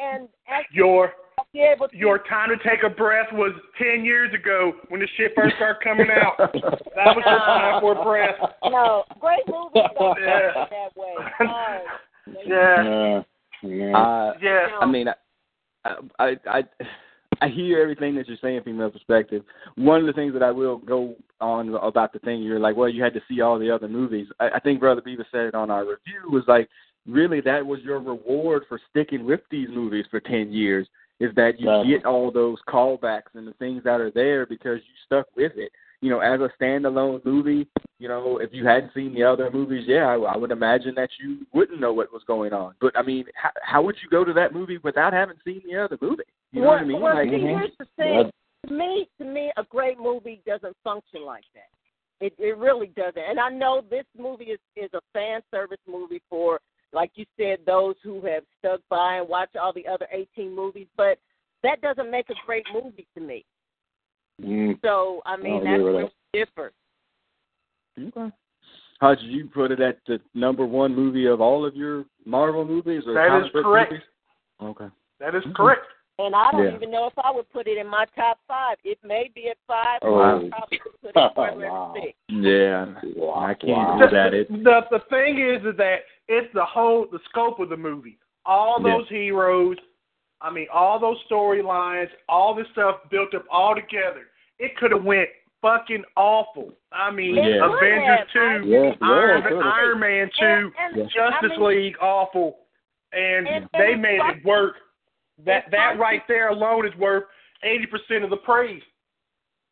[0.00, 1.12] and actually Your
[1.52, 5.08] be able to your time to take a breath was ten years ago when the
[5.16, 6.36] shit first started coming out.
[6.38, 8.36] That was your time for a breath.
[8.64, 10.56] no great movies don't Yeah.
[10.56, 11.14] work that way.
[12.26, 12.44] No.
[12.46, 12.82] Yeah.
[12.84, 13.22] Yeah.
[13.68, 13.96] Yeah.
[13.98, 14.66] Uh, Yeah.
[14.80, 15.08] I mean,
[15.84, 16.62] I, I, I,
[17.40, 19.42] I hear everything that you're saying, from female perspective.
[19.76, 22.88] One of the things that I will go on about the thing you're like, well,
[22.88, 24.28] you had to see all the other movies.
[24.38, 26.68] I, I think Brother Beavis said it on our review was like,
[27.08, 30.86] really, that was your reward for sticking with these movies for ten years.
[31.20, 31.86] Is that you Right.
[31.86, 35.70] get all those callbacks and the things that are there because you stuck with it.
[36.00, 39.84] you know, as a standalone movie, you know, if you hadn't seen the other movies,
[39.86, 42.74] yeah, I, I would imagine that you wouldn't know what was going on.
[42.80, 45.76] But I mean, how, how would you go to that movie without having seen the
[45.76, 46.22] other movie?
[46.52, 47.00] You know well, what I mean?
[47.02, 47.58] Well, like, see, mm-hmm.
[47.58, 48.30] here's the thing.
[48.66, 51.68] To me, to me, a great movie doesn't function like that.
[52.24, 53.22] It it really doesn't.
[53.22, 56.60] And I know this movie is is a fan service movie for,
[56.92, 60.86] like you said, those who have stuck by and watched all the other 18 movies.
[60.96, 61.18] But
[61.62, 63.44] that doesn't make a great movie to me.
[64.42, 64.80] Mm.
[64.82, 66.74] So I mean, I that's agree where it's different.
[67.98, 68.34] Okay.
[69.00, 72.64] How did you put it at the number one movie of all of your Marvel
[72.64, 73.92] movies or That comic is book correct.
[73.92, 74.06] movies?
[74.62, 74.88] Okay.
[75.18, 75.54] That is Mhm.
[75.54, 75.86] correct.
[76.20, 76.74] And I don't Yeah.
[76.74, 78.76] even know if I would put it in my top five.
[78.84, 80.00] It may be at five.
[80.02, 80.10] Oh.
[80.16, 80.48] but I oh.
[80.50, 81.94] probably put it somewhere Wow.
[81.96, 82.18] six.
[82.28, 82.94] Yeah.
[83.16, 83.34] Wow.
[83.46, 83.98] I can't Wow.
[83.98, 84.34] do that.
[84.34, 88.18] It, the the thing is, is that it's the whole the scope of the movie.
[88.44, 88.96] All Yeah.
[88.98, 89.78] those heroes,
[90.42, 94.26] I mean, all those storylines, all this stuff built up all together.
[94.58, 95.28] It could have went
[95.62, 96.72] fucking awful.
[96.92, 97.64] I mean, Yeah.
[97.64, 98.28] Avengers It have.
[98.28, 99.62] two, Yeah, yeah, Iron, it could've.
[99.64, 100.44] Iron Man two,
[100.78, 102.58] And, and, Justice I mean, League awful,
[103.12, 104.76] and, And- they made it work.
[105.44, 107.24] That and that fuck- right there alone is worth
[107.62, 108.82] eighty percent of the praise.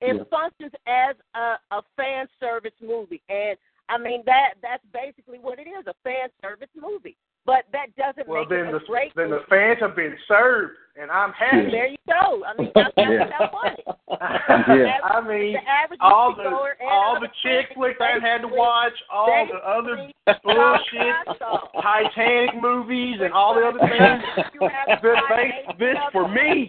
[0.01, 0.23] it Yeah.
[0.31, 3.57] functions as a, a fan service movie, and
[3.89, 7.17] I mean that that's basically what it is a fan service movie.
[7.49, 10.15] But that doesn't Well, make then it the a great then the fans have been
[10.29, 11.71] served, and I'm happy.
[11.71, 12.45] There you go.
[12.45, 13.25] I mean, that's that's Yeah.
[13.25, 14.85] what I wanted.
[14.85, 14.99] Yeah.
[15.03, 16.45] I mean, the all the
[16.85, 19.97] all the chick fans flicks I had to watch, all the other
[20.45, 21.41] bullshit.
[21.81, 24.23] Titanic movies, and all the other things.
[24.53, 26.69] You have This five makes days this for me.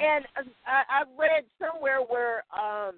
[0.00, 2.94] And uh, I, I read somewhere where um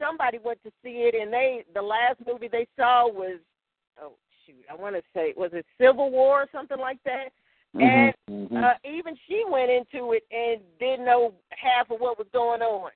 [0.00, 3.38] somebody went to see it, and they the last movie they saw was
[4.00, 4.12] oh
[4.46, 7.28] shoot, I want to say was it Civil War or something like that.
[7.74, 8.62] And Mhm.
[8.64, 12.90] uh, even she went into it and didn't know half of what was going on.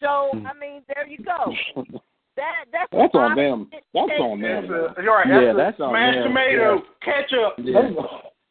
[0.00, 0.46] So Hmm.
[0.46, 1.54] I mean, there you go.
[2.36, 3.70] That that's That's on them.
[3.94, 4.94] That's takes- on That's them.
[4.98, 6.82] a, you're right, Yeah, that's, that's a on smashed them, tomato, yeah.
[7.00, 7.54] ketchup.
[7.58, 7.90] Yeah.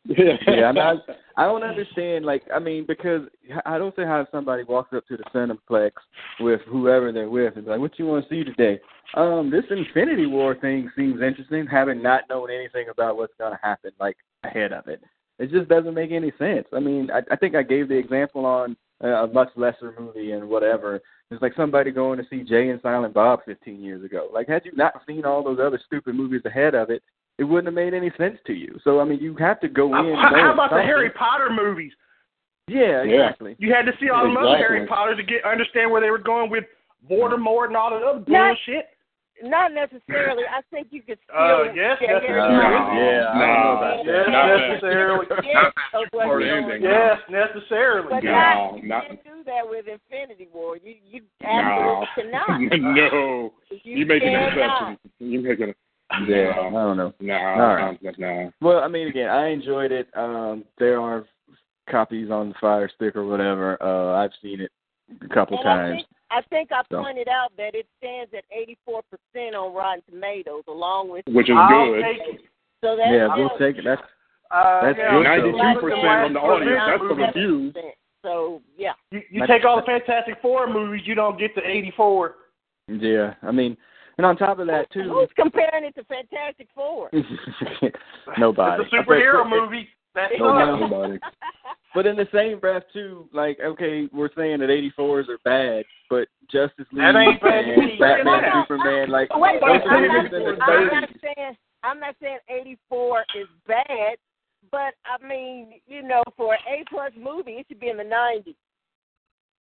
[0.06, 0.98] Yeah, I'm not,
[1.38, 2.26] I don't understand.
[2.26, 3.22] Like, I mean, because
[3.66, 5.92] I don't see how somebody walks up to the Cineplex
[6.40, 8.82] with whoever they're with and be like, "What you want to see today?"
[9.16, 13.60] Um, this Infinity War thing seems interesting, having not known anything about what's going to
[13.62, 15.02] happen like ahead of it.
[15.40, 16.68] It just doesn't make any sense.
[16.74, 20.32] I mean, I, I think I gave the example on a, a much lesser movie
[20.32, 21.02] and whatever.
[21.32, 24.30] It's like somebody going to see Jay and Silent Bob 15 years ago.
[24.34, 27.02] Like, had you not seen all those other stupid movies ahead of it,
[27.40, 28.78] it wouldn't have made any sense to you.
[28.84, 30.16] So I mean, you have to go in.
[30.16, 30.82] How, how knowing about the.
[30.82, 31.92] Harry Potter movies?
[32.68, 33.26] Yeah, Yeah.
[33.28, 33.56] exactly.
[33.60, 36.18] You had to see all the other Harry Potter to get understand where they were
[36.18, 36.64] going with
[37.10, 38.86] Voldemort and all that other Not- bullshit.
[39.42, 40.44] Not necessarily.
[40.48, 42.96] I think you could still Uh, yes, get that's Harry No, Potter.
[42.96, 44.32] yeah, I don't know about Yes, that.
[44.32, 44.68] Not that.
[44.70, 45.26] necessarily.
[45.44, 46.86] Yes, of what's Or going ending.
[46.86, 46.94] on.
[46.94, 48.08] Yes, necessarily.
[48.10, 50.78] But No, not, you not- can't do that with Infinity War.
[50.78, 52.06] You you No.
[52.08, 52.60] absolutely cannot.
[53.12, 53.54] no.
[53.72, 54.98] You, You making an exception.
[55.20, 55.74] You making a
[56.28, 57.14] Yeah, I don't know.
[57.20, 58.00] No, All right.
[58.02, 58.54] no, no.
[58.62, 60.08] Well, I mean, again, I enjoyed it.
[60.16, 61.26] Um, there are
[61.90, 63.82] copies on the Fire Stick or whatever.
[63.82, 64.72] Uh, I've seen it
[65.24, 65.98] a couple And I times.
[65.98, 67.02] think, I think I So.
[67.04, 72.02] pointed out that it stands at 84% on Rotten Tomatoes, along with Which is good.
[72.02, 72.42] take it.
[72.82, 73.84] so that's yeah, still- we'll take it.
[73.84, 74.02] That's
[74.52, 76.82] Uh, That's yeah, good, 92% on the audience.
[76.86, 77.24] That's the movie.
[77.24, 77.76] reviews.
[78.22, 82.36] So yeah, You, you take all the Fantastic Four movies, you don't get to 84.
[82.88, 83.34] yeah.
[83.42, 83.76] I mean,
[84.18, 87.10] and on top of that too, who's comparing it to Fantastic Four?
[88.38, 88.84] nobody.
[88.84, 89.88] It's a superhero But- movie.
[90.16, 90.72] That's Nobody.
[90.72, 90.80] all.
[90.90, 91.20] Nobody.
[91.96, 96.28] But in the same breath too, like okay, we're saying that 84s are bad, but
[96.52, 97.98] Justice League That ain't bad to and me.
[98.00, 98.62] Batman, Yeah.
[98.62, 102.00] Superman, like Oh, wait, those I'm are not, movies in the I'm not saying I'm
[102.00, 104.18] not saying 84 is bad,
[104.72, 108.04] but I mean, you know, for an A plus movie, it should be in the
[108.04, 108.54] 90s.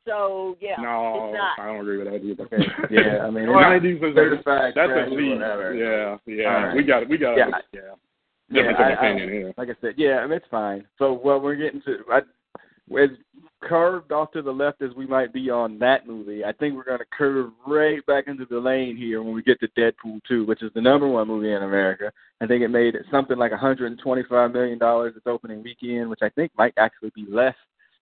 [0.08, 1.60] So yeah, No, it's not.
[1.64, 2.48] I don't agree with that either.
[2.92, 5.34] Yeah, I mean, Well, it's 90s is certified That's trash at or least.
[5.36, 5.74] whatever.
[5.74, 6.46] Yeah, yeah.
[6.56, 6.76] All right.
[6.76, 7.10] We got it.
[7.10, 7.54] We got Yeah, it.
[7.54, 7.82] I- Yeah.
[8.50, 9.54] Yeah, Difference I- of I- opinion here.
[9.58, 10.86] like I said, yeah, I mean, it's fine.
[10.98, 12.18] So what we're getting to, I,
[13.02, 13.10] as
[13.62, 16.84] curved off to the left as we might be on that movie, I think we're
[16.84, 20.46] going to curve right back into the lane here when we get to Deadpool 2,
[20.46, 22.12] which is the number one movie in America.
[22.42, 26.74] I think it made something like $125 million its opening weekend, which I think might
[26.78, 27.56] actually be less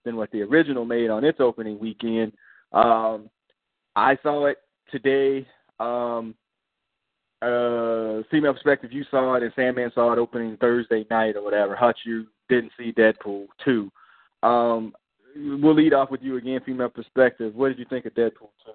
[0.09, 2.33] than what the original made on its opening weekend.
[2.73, 3.29] Um,
[3.95, 4.57] I saw it
[4.91, 5.47] today.
[5.79, 6.33] Um,
[7.41, 11.75] uh, female perspective, you saw it, and Sandman saw it opening Thursday night or whatever.
[11.75, 13.91] Hutch, you didn't see Deadpool two.
[14.41, 14.93] Um,
[15.35, 17.53] we'll lead off with you again, female perspective.
[17.55, 18.73] What did you think of Deadpool two?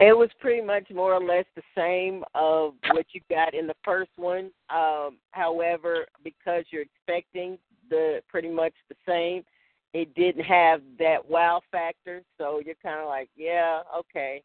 [0.00, 3.76] It was pretty much more or less the same of what you got in the
[3.84, 4.50] first one.
[4.70, 9.44] Um, however, because you're expecting the pretty much the same,
[9.92, 12.22] it didn't have that wow factor.
[12.38, 14.42] So you're kind of like, yeah, okay.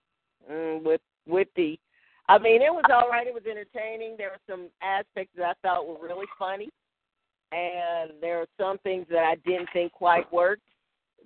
[0.50, 1.78] mm, with with the.
[2.30, 3.28] I mean, it was all right.
[3.28, 4.16] It was entertaining.
[4.18, 6.70] There were some aspects that I thought were really funny,
[7.52, 10.62] and there are some things that I didn't think quite worked.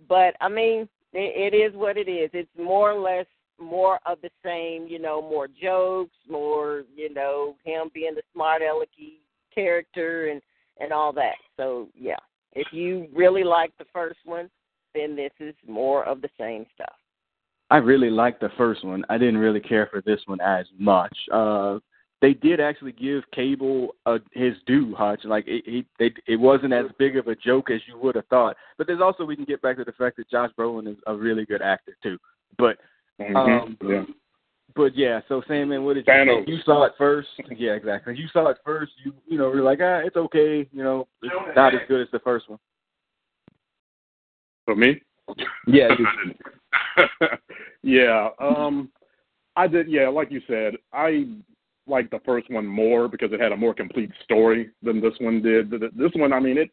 [0.10, 2.30] But I mean, it, it is what it is.
[2.34, 3.28] It's more or less
[3.60, 4.88] more of the same.
[4.88, 9.20] You know, more jokes, more you know him being the smart alecky
[9.54, 10.42] character and
[10.80, 11.36] and all that.
[11.58, 12.18] So yeah,
[12.56, 14.50] if you really like the first one,
[14.94, 16.96] then this is more of the same stuff.
[17.70, 19.04] I really liked the first one.
[19.10, 21.16] I didn't really care for this one as much.
[21.32, 21.80] Uh
[22.22, 25.26] they did actually give Cable uh, his due, Hutch.
[25.26, 28.26] Like it, he, they, it wasn't as big of a joke as you would have
[28.28, 28.56] thought.
[28.78, 31.14] But there's also we can get back to the fact that Josh Brolin is a
[31.14, 32.18] really good actor too.
[32.58, 32.78] But
[33.22, 33.36] Mm-hmm.
[33.36, 34.04] um, yeah.
[34.76, 36.48] But yeah, so Sandman, what did you think?
[36.48, 37.30] You saw it first.
[37.58, 38.16] Yeah, exactly.
[38.18, 38.92] You saw it first.
[39.04, 40.68] You you know, you're like, ah, it's okay.
[40.72, 42.60] You know, it's not as good as the first one.
[44.66, 45.02] For me?
[45.68, 45.90] Yeah,
[47.84, 48.30] yeah.
[48.40, 48.90] Um
[49.56, 51.28] I did yeah, like you said, I
[51.88, 55.42] liked the first one more because it had a more complete story than this one
[55.42, 55.70] did.
[55.70, 56.72] Th- th- This one, I mean, it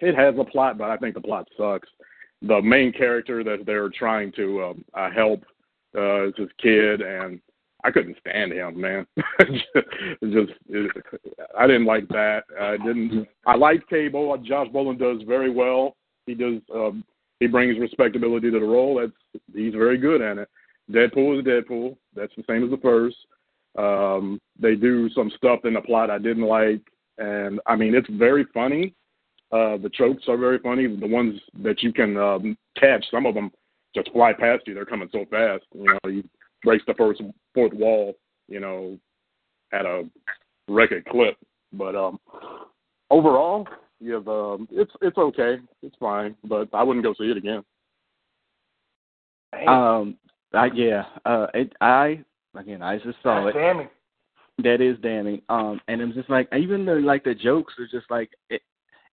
[0.00, 1.88] it has a plot, but I think the plot sucks.
[2.42, 5.44] The main character that they're trying to um, uh, help
[5.96, 7.40] uh, is this kid, and
[7.84, 9.06] I couldn't stand him, man.
[9.40, 11.04] just, it,
[11.58, 12.42] I didn't like that.
[12.60, 13.26] I didn't.
[13.46, 14.36] I like Cable.
[14.38, 15.96] Josh Brolin does very well.
[16.26, 16.60] He does.
[16.74, 17.04] Um,
[17.40, 19.00] he brings respectability to the role.
[19.00, 20.48] That's he's very good at it.
[20.90, 21.96] Deadpool is Deadpool.
[22.14, 23.16] That's the same as the first.
[23.76, 26.82] Um, they do some stuff in the plot I didn't like,
[27.18, 28.94] and I mean it's very funny.
[29.50, 30.86] Uh, the tropes are very funny.
[30.86, 33.50] The ones that you can um, catch, some of them
[33.94, 34.74] just fly past you.
[34.74, 35.64] They're coming so fast.
[35.74, 36.24] You know, you
[36.62, 37.22] breaks the first
[37.54, 38.14] fourth wall.
[38.48, 38.98] You know,
[39.72, 40.04] at a
[40.68, 41.36] record clip.
[41.72, 42.20] But um,
[43.10, 43.66] overall,
[44.00, 45.56] you have um, it's it's okay.
[45.82, 47.62] It's fine, but I wouldn't go see it again.
[49.66, 50.16] Um,
[50.52, 51.04] I yeah.
[51.24, 52.22] Uh, it, I
[52.56, 53.52] again, I just saw it.
[53.52, 53.90] Damn it.
[54.58, 55.40] That is damning.
[55.48, 58.60] Um, and I'm just like, even though like the jokes are just like it,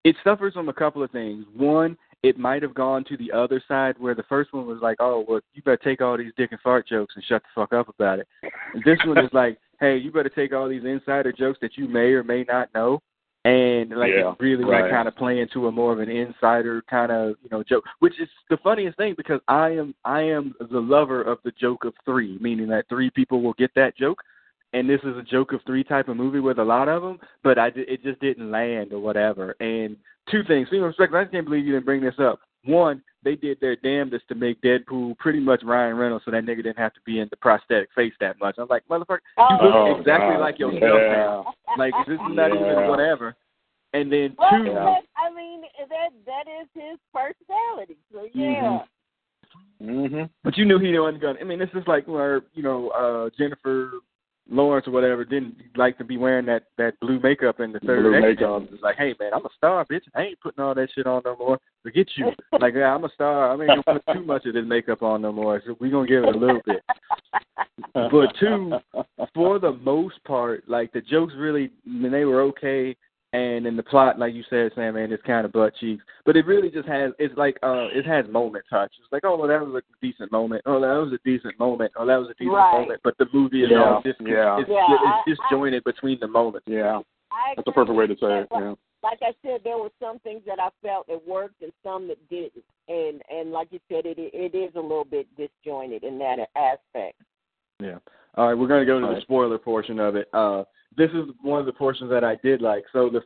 [0.03, 1.45] it suffers from a couple of things.
[1.55, 4.97] One, it might have gone to the other side where the first one was like,
[4.99, 7.73] oh, well, you better take all these dick and fart jokes and shut the fuck
[7.73, 8.27] up about it.
[8.73, 11.88] And this one is like, hey, you better take all these insider jokes that you
[11.88, 13.01] may or may not know.
[13.45, 14.82] And like Yeah, really right.
[14.82, 17.86] like kind of playing to a more of an insider kind of you know joke,
[17.99, 21.86] which is the funniest thing because I am I am the lover of the joke
[21.86, 24.21] of three, meaning that three people will get that joke,
[24.73, 27.19] and this is a joke of three type of movie with a lot of them,
[27.43, 29.55] but I it just didn't land or whatever.
[29.60, 29.97] And
[30.29, 32.39] two things, speaking of respect, I just can't believe you didn't bring this up.
[32.65, 36.58] One, they did their damnedest to make Deadpool pretty much Ryan Reynolds, so that nigga
[36.63, 38.55] didn't have to be in the prosthetic face that much.
[38.58, 40.41] I was like, motherfucker, you look Oh, exactly God.
[40.41, 41.12] like yourself Yeah.
[41.12, 41.53] now.
[41.77, 43.36] Like this is not even whatever.
[43.93, 47.97] And then Well, two, that, I mean, that that is his personality.
[48.13, 48.84] So yeah.
[49.82, 50.23] Mm-hmm.
[50.43, 51.39] But you knew he wasn't gonna.
[51.39, 53.91] I mean, this is like where you know uh Jennifer
[54.51, 58.01] Lawrence or whatever didn't like to be wearing that that blue makeup in the third
[58.01, 58.63] Blue makeup.
[58.71, 60.01] It's like, hey man, I'm a star, bitch.
[60.15, 61.59] I ain't putting all that shit on no more.
[61.83, 62.31] Forget you.
[62.59, 63.49] like, yeah, I'm a star.
[63.49, 65.62] I ain't gonna put too much of this makeup on no more.
[65.65, 66.81] So we gonna give it a little bit.
[67.93, 68.73] But two,
[69.33, 72.95] for the most part, like the jokes really, I mean, they were okay.
[73.31, 76.03] And in the plot, like you said, Sandman, it's kind of butt cheeks.
[76.25, 78.91] But it really just has, it's like, uh, it has moment touch.
[78.99, 80.63] It's like, oh, well, that was a decent moment.
[80.65, 81.91] Oh, that was a decent moment.
[81.95, 82.79] Oh, that was a decent Right.
[82.81, 83.01] moment.
[83.03, 84.59] But the movie is Yeah, all dis- yeah.
[84.59, 84.81] it's, Yeah,
[85.27, 86.67] it's I- disjointed between the moments.
[86.67, 88.47] Yeah, I that's a perfect way to say it.
[88.51, 88.73] Yeah.
[89.03, 92.17] Like I said, there were some things that I felt that worked and some that
[92.29, 92.65] didn't.
[92.89, 97.21] And and like you said, it it is a little bit disjointed in that aspect.
[97.79, 97.99] Yeah.
[98.35, 99.23] All right, we're going to go to All the right.
[99.23, 100.27] spoiler portion of it.
[100.33, 100.63] Uh,
[100.99, 102.83] this is one of the portions that I did like.
[102.93, 103.21] So the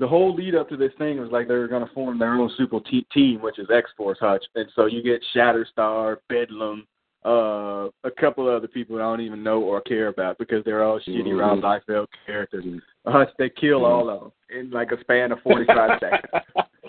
[0.00, 2.34] the whole lead up to this thing was like they were going to form their
[2.34, 6.86] own super te- team, which is X Force Hutch, and so you get Shatterstar, Bedlam,
[7.26, 10.84] uh, a couple of other people I don't even know or care about because they're
[10.84, 11.40] all shitty Mhm.
[11.40, 12.64] Rob Liefeld characters.
[13.06, 16.44] Hutch, they kill all of them in like a span of forty five seconds.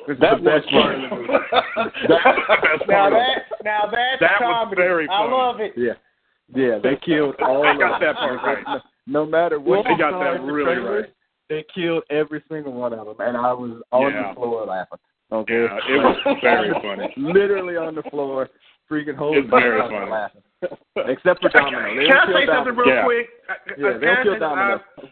[0.08, 1.28] It's That the best part of the movie.
[2.08, 3.44] That's now part of it.
[3.50, 4.76] that now that's That was comedy.
[4.82, 5.74] very I love it.
[5.76, 5.94] Yeah.
[6.56, 8.08] Yeah, they killed all I of got them.
[8.08, 8.82] that part right.
[9.10, 11.14] No, no matter what They got that in the really trailers, right.
[11.50, 14.30] They killed every single one of them, and I was on Yeah.
[14.30, 15.00] the floor laughing.
[15.32, 17.14] Okay, Yeah, it was very funny.
[17.18, 18.50] Literally on the floor,
[18.90, 20.12] freaking holding It's very my funny.
[20.12, 20.42] laughing.
[21.08, 21.96] Except for Domino.
[21.96, 22.84] They Can I say kill something Domino.
[22.84, 23.04] real Yeah.
[23.04, 23.30] quick?
[23.78, 24.76] Yeah, uh, they can don't kill say- Domino.
[24.76, 25.06] uh,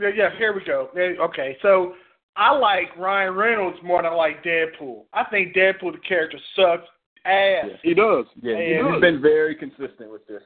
[0.00, 0.88] Yeah, yeah, here we go.
[0.96, 1.94] Okay, so
[2.36, 5.04] I like Ryan Reynolds more than I like Deadpool.
[5.12, 6.88] I think Deadpool the character sucks
[7.24, 7.66] ass.
[7.66, 7.76] Yeah.
[7.82, 8.26] He does.
[8.40, 8.92] Yeah, Yeah.
[8.92, 10.42] he's been very consistent with this.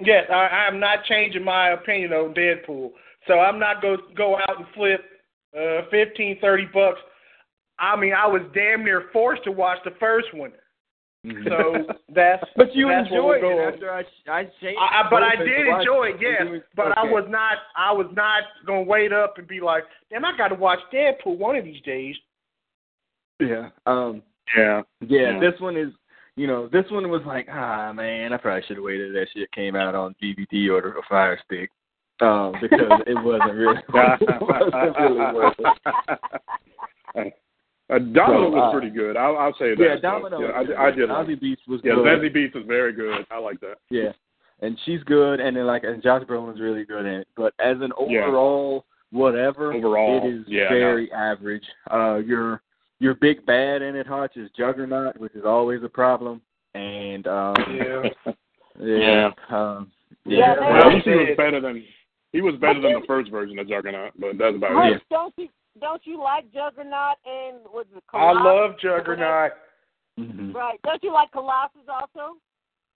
[0.00, 2.90] Yes, I, I'm not changing my opinion on Deadpool.
[3.26, 5.00] So I'm not go go out and flip
[5.58, 7.00] uh fifteen, thirty bucks.
[7.78, 10.52] I mean, I was damn near forced to watch the first one.
[11.44, 14.78] So that's But you that's enjoyed it go after I I changed.
[14.80, 16.42] I, I, but I did enjoy it, watch- yes.
[16.44, 17.58] you- But I was not.
[17.76, 21.36] I was not gonna wait up and be like, "Damn, I got to watch Deadpool
[21.38, 22.14] one of these days."
[23.40, 23.70] Yeah.
[23.86, 24.22] Um.
[24.56, 24.82] Yeah.
[25.06, 25.40] Yeah, Yeah.
[25.40, 25.92] this one is,
[26.38, 29.50] you know, this one was like, ah, man, I probably should have waited that shit
[29.52, 31.70] came out on DVD or a Fire Stick,
[32.20, 37.34] um, because it wasn't really, it wasn't really worth it.
[37.90, 39.16] Uh, Domino So, was uh, pretty good.
[39.16, 39.82] I'll, I'll say that.
[39.82, 40.40] Yeah, So, Domino.
[40.40, 41.08] Yeah, was I, I did.
[41.08, 42.06] Zazie Beetz was Yeah, good.
[42.06, 43.26] Zazie Beetz is very good.
[43.30, 43.76] I like that.
[43.90, 44.12] Yeah,
[44.60, 47.28] and she's good, and then like, and Josh Brolin's really good in it.
[47.36, 48.26] But as an Yeah.
[48.26, 51.64] overall whatever, Overall, it is yeah, very average.
[51.90, 52.60] Uh, your
[53.00, 56.40] your big bad in it, Hutch, is Juggernaut, which is always a problem,
[56.74, 58.02] and um, Yeah.
[58.80, 59.90] yeah, um,
[60.24, 61.84] Yeah, yeah, Well, Well, at least he was better than
[62.32, 65.02] he was better than the first version of Juggernaut, but that's about Hutch, it.
[65.10, 65.48] don't you
[65.80, 69.52] don't you like Juggernaut and was it I love Juggernaut.
[70.18, 70.52] Mhm.
[70.52, 70.80] Right.
[70.84, 72.36] Don't you like Colossus also?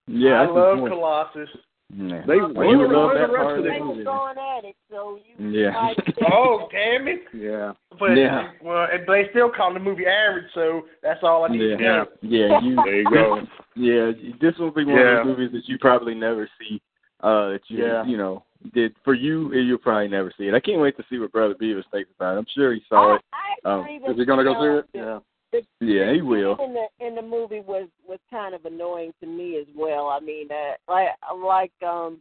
[0.09, 0.43] yeah.
[0.43, 0.79] I love.
[0.89, 1.49] Colossus.
[1.95, 2.23] Yeah.
[2.27, 3.85] They- well, you would what love were the that rest part of of the the
[3.85, 4.05] movie.
[4.05, 5.93] going at it, so you Yeah.
[6.33, 7.25] Oh, damn it!
[7.35, 7.73] Yeah.
[7.99, 8.51] But Yeah.
[8.63, 11.77] well, and they still call the movie average, so that's all I need Yeah.
[11.77, 12.07] to know.
[12.23, 12.77] Yeah, you.
[12.85, 13.47] There you go.
[13.75, 15.21] Yeah, this will be one Yeah.
[15.21, 16.81] of those movies that you probably never see.
[17.21, 18.05] Uh, that you, Yeah.
[18.05, 18.43] you know,
[18.75, 20.55] did for you, you'll probably never see it.
[20.55, 22.39] I can't wait to see what Brother Beavis thinks about it.
[22.39, 23.23] I'm sure he saw I, it.
[23.33, 25.03] I Um, Is he gonna go you see it?
[25.05, 25.19] Yeah.
[25.53, 26.57] The- Yeah, he will.
[26.65, 30.09] In the in the movie was was kind of annoying to me as well.
[30.09, 32.21] I mean, uh, like like um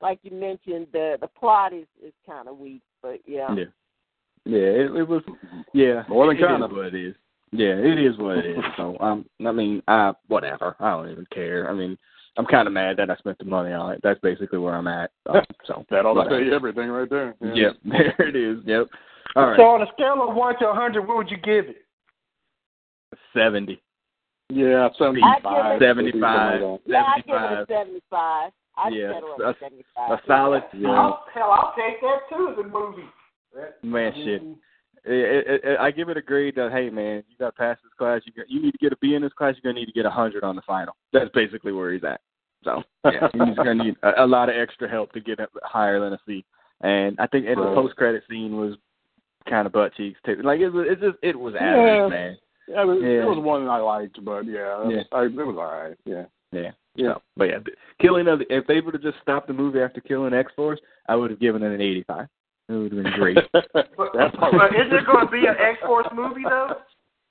[0.00, 3.54] like you mentioned, the the plot is is kind of weak, but yeah.
[3.54, 3.64] Yeah,
[4.44, 5.22] yeah, it, it was.
[5.72, 6.68] Yeah, More than kinda.
[6.68, 7.14] what it is.
[7.50, 8.64] Yeah, it is what it is.
[8.76, 10.76] So, um, I mean, I whatever.
[10.80, 11.70] I don't even care.
[11.70, 11.96] I mean,
[12.36, 14.00] I'm kind of mad that I spent the money on it.
[14.02, 15.10] That's basically where I'm at.
[15.28, 17.34] Um, so That ought to tell you everything right there.
[17.40, 17.54] Yeah.
[17.54, 17.76] Yep,
[18.18, 18.58] there it is.
[18.66, 18.86] Yep.
[19.36, 21.66] All right, So on a scale of one to a hundred, what would you give
[21.66, 21.84] it?
[23.34, 23.80] Seventy.
[24.50, 25.36] Yeah, I give 75.
[25.76, 26.80] it- 75.
[26.86, 27.58] Yeah, I give it 75.
[27.58, 28.52] a seventy-five.
[28.78, 30.10] I'd Yeah, settle a- at seventy-five.
[30.10, 30.62] A solid.
[30.86, 33.02] I'll, hell, I'll take that too as a movie.
[33.54, 34.42] That- Man, shit.
[35.04, 37.78] It, it, it, I give it a grade that hey man, you got to pass
[37.82, 38.20] this class.
[38.26, 39.54] You got, you need to get a B in this class.
[39.62, 40.94] You're gonna need to get a hundred on the final.
[41.12, 42.20] That's basically where he's at.
[42.64, 46.00] So yeah, he's gonna need a, a lot of extra help to get up higher
[46.00, 46.44] than a C.
[46.80, 48.76] And I think and the post credit scene was
[49.48, 50.36] kind of butt cheeks too.
[50.42, 52.08] Like it was, it just it was average, Yeah.
[52.08, 52.38] man.
[52.68, 53.22] Yeah, it was, Yeah.
[53.22, 55.02] it was one I liked, but yeah, Yeah.
[55.12, 55.96] I, it was all right.
[56.04, 56.24] Yeah.
[56.52, 56.70] Yeah.
[56.94, 57.14] Yeah.
[57.14, 57.58] So, but yeah,
[58.00, 60.80] killing of the, if they would have just stopped the movie after killing X Force,
[61.08, 62.26] I would have given it an 85.
[62.68, 63.38] It would have been great.
[63.52, 66.76] But, That's but is there going to be an X Force movie though?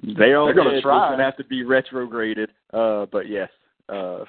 [0.04, 1.08] They all They're gonna try.
[1.08, 2.50] It's gonna have to be retrograded.
[2.74, 3.50] Uh, but yes.
[3.90, 4.20] Uh,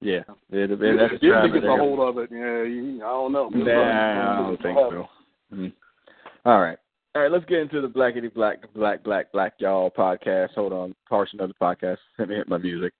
[0.00, 0.20] yeah.
[0.50, 3.32] It, it, If that's Disney driving gets a hold of it, yeah, you, I don't
[3.32, 3.48] know.
[3.48, 5.08] Nah, I don't think so.
[5.54, 5.72] Mm.
[6.44, 6.78] All right.
[7.16, 10.50] All right, let's get into the Blackity Black Black Black Black Y'all podcast.
[10.54, 11.96] Hold on, portion of the podcast.
[12.18, 12.92] Let me hit my music.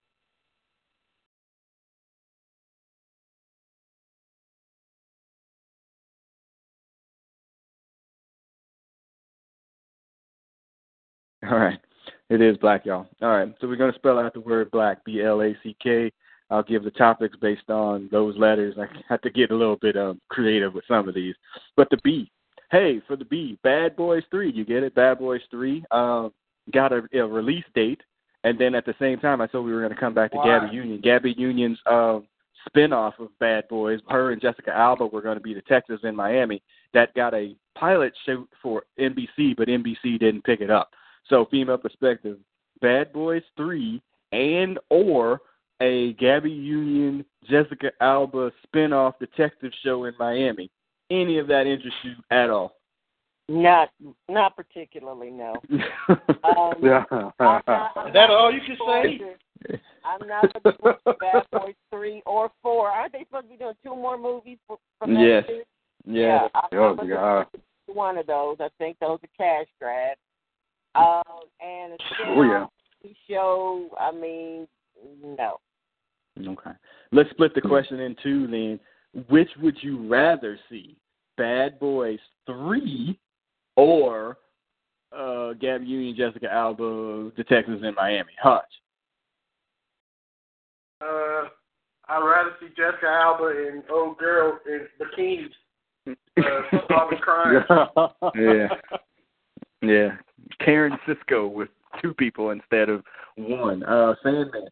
[11.51, 11.79] All right.
[12.31, 13.07] It is black, y'all.
[13.21, 13.55] All right.
[13.61, 16.11] So we're going to spell out the word black, B L A C K.
[16.49, 18.77] I'll give the topics based on those letters.
[18.79, 21.35] I have to get a little bit um, creative with some of these.
[21.77, 22.33] But the B,
[22.71, 24.95] hey, for the B, Bad Boys 3, you get it?
[24.95, 26.33] Bad Boys 3 um,
[26.73, 28.01] got a, a release date.
[28.45, 30.37] And then at the same time, I thought we were going to come back to
[30.39, 30.61] Why?
[30.61, 31.01] Gabby Union.
[31.01, 32.27] Gabby Union's um,
[32.67, 36.63] spin-off of Bad Boys, her and Jessica Alba were going to be detectives in Miami.
[36.95, 40.91] That got a pilot shoot for NBC, but NBC didn't pick it up.
[41.29, 42.39] So female perspective,
[42.81, 44.01] Bad Boys 3
[44.33, 45.41] and or
[45.81, 50.71] a Gabby Union, Jessica Alba spin-off detective show in Miami.
[51.11, 52.77] Any of that interest you at all?
[53.49, 53.91] Not
[54.29, 55.55] not particularly, no.
[56.45, 57.05] Um, Yeah.
[57.39, 59.79] I'm not- Is that all you can say?
[60.05, 62.89] I'm not looking forward to Bad Boys three or four.
[62.91, 65.45] Aren't they supposed to be doing two more movies for, from that Yes.
[65.47, 65.65] series?
[66.07, 66.49] yeah.
[66.55, 67.47] I'm Oh, God.
[67.87, 68.57] one of those.
[68.61, 70.21] I think those are cash grabs.
[70.95, 71.23] Um,
[71.61, 71.97] and a
[72.29, 72.67] Oh, yeah.
[73.29, 73.89] show.
[74.01, 74.67] I mean,
[75.23, 75.59] no.
[76.39, 76.71] Okay.
[77.13, 78.81] Let's split the question in two then.
[79.29, 80.97] Which would you rather see?
[81.37, 83.19] Bad Boys 3
[83.77, 84.39] or
[85.17, 88.33] uh, Gabby Union, Jessica Alba, Detectives in Miami?
[88.43, 88.65] Hutch.
[91.01, 91.49] Uh,
[92.09, 95.51] I'd rather see Jessica Alba and old girl in bikinis.
[96.39, 97.65] Uh, solving crime.
[98.35, 98.69] Yeah.
[99.83, 100.09] Yeah.
[100.65, 101.69] Karen Sisco with
[102.01, 103.03] two people instead of
[103.37, 103.83] one.
[103.83, 104.69] Uh, Sandman.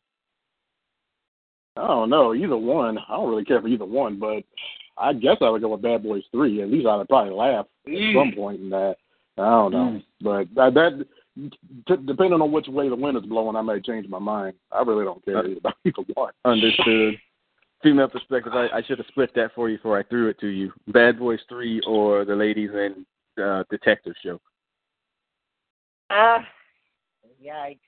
[1.77, 2.35] I don't know.
[2.35, 2.99] Either one.
[2.99, 4.45] I don't really care for either one, but
[4.97, 6.63] I guess I would go with Bad Boys Three.
[6.63, 8.97] At least I'd probably laugh at some point in that.
[9.37, 11.07] I don't know, but that, that
[11.89, 14.55] t- depending on which way the wind is blowing, I may change my mind.
[14.71, 16.33] I really don't care about either one.
[16.45, 17.19] Understood.
[17.83, 20.47] Female perspective, I, I should have split that for you before I threw it to
[20.47, 20.73] you.
[20.89, 23.05] Bad Boys Three or the ladies and
[23.43, 24.41] uh, Detective Show.
[26.11, 26.43] Ah, uh,
[27.45, 27.79] yikes.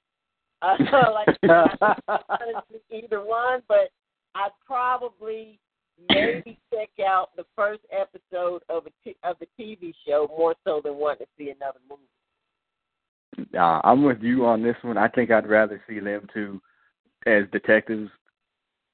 [0.66, 0.76] Uh,
[1.12, 1.28] like
[2.90, 3.90] either one, but
[4.34, 5.58] I'd probably
[6.10, 10.80] maybe check out the first episode of a t- of the TV show more so
[10.82, 12.02] than want to see another movie.
[13.56, 14.96] Uh, I'm with you on this one.
[14.96, 16.60] I think I'd rather see them two
[17.26, 18.10] as detectives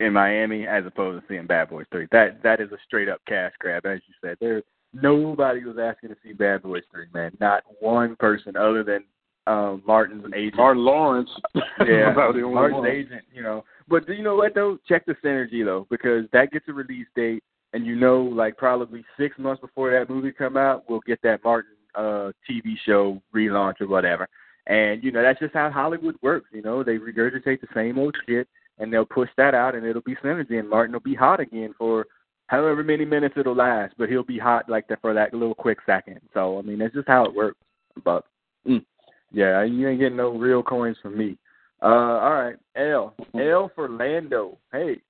[0.00, 2.06] in Miami as opposed to seeing Bad Boys Three.
[2.12, 4.36] That that is a straight up cash grab, as you said.
[4.40, 4.62] There
[4.92, 7.32] nobody was asking to see Bad Boys Three, man.
[7.40, 9.04] Not one person other than
[9.46, 10.56] um Martin's agent.
[10.56, 11.30] Martin Lawrence.
[11.86, 12.86] Yeah, Martin's one.
[12.86, 13.64] agent, you know.
[13.88, 14.78] But do you know what though?
[14.88, 19.04] Check the synergy though, because that gets a release date and you know like probably
[19.18, 23.80] six months before that movie come out, we'll get that Martin uh TV show relaunch
[23.80, 24.28] or whatever.
[24.66, 28.14] And, you know, that's just how Hollywood works, you know, they regurgitate the same old
[28.26, 31.40] shit and they'll push that out and it'll be synergy and Martin will be hot
[31.40, 32.06] again for
[32.46, 35.78] however many minutes it'll last, but he'll be hot like that for that little quick
[35.84, 36.20] second.
[36.32, 37.58] So I mean that's just how it works.
[38.04, 38.24] But
[38.66, 38.84] mm,
[39.32, 41.38] yeah, you ain't getting no real coins from me.
[41.82, 43.14] Uh, all right, L.
[43.34, 44.58] L for Lando.
[44.72, 45.00] Hey,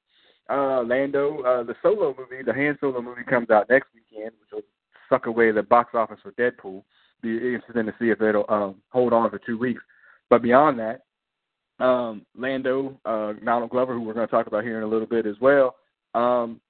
[0.49, 4.51] uh, Lando, uh, the solo movie, the Han Solo movie comes out next weekend, which
[4.53, 4.62] will
[5.09, 6.83] suck away the box office for Deadpool.
[7.23, 9.83] Be interesting to see if it'll um, hold on for two weeks.
[10.29, 11.03] But beyond that,
[11.85, 15.07] um, Lando, uh, Donald Glover, who we're going to talk about here in a little
[15.07, 15.77] bit as well.
[16.14, 16.61] Um,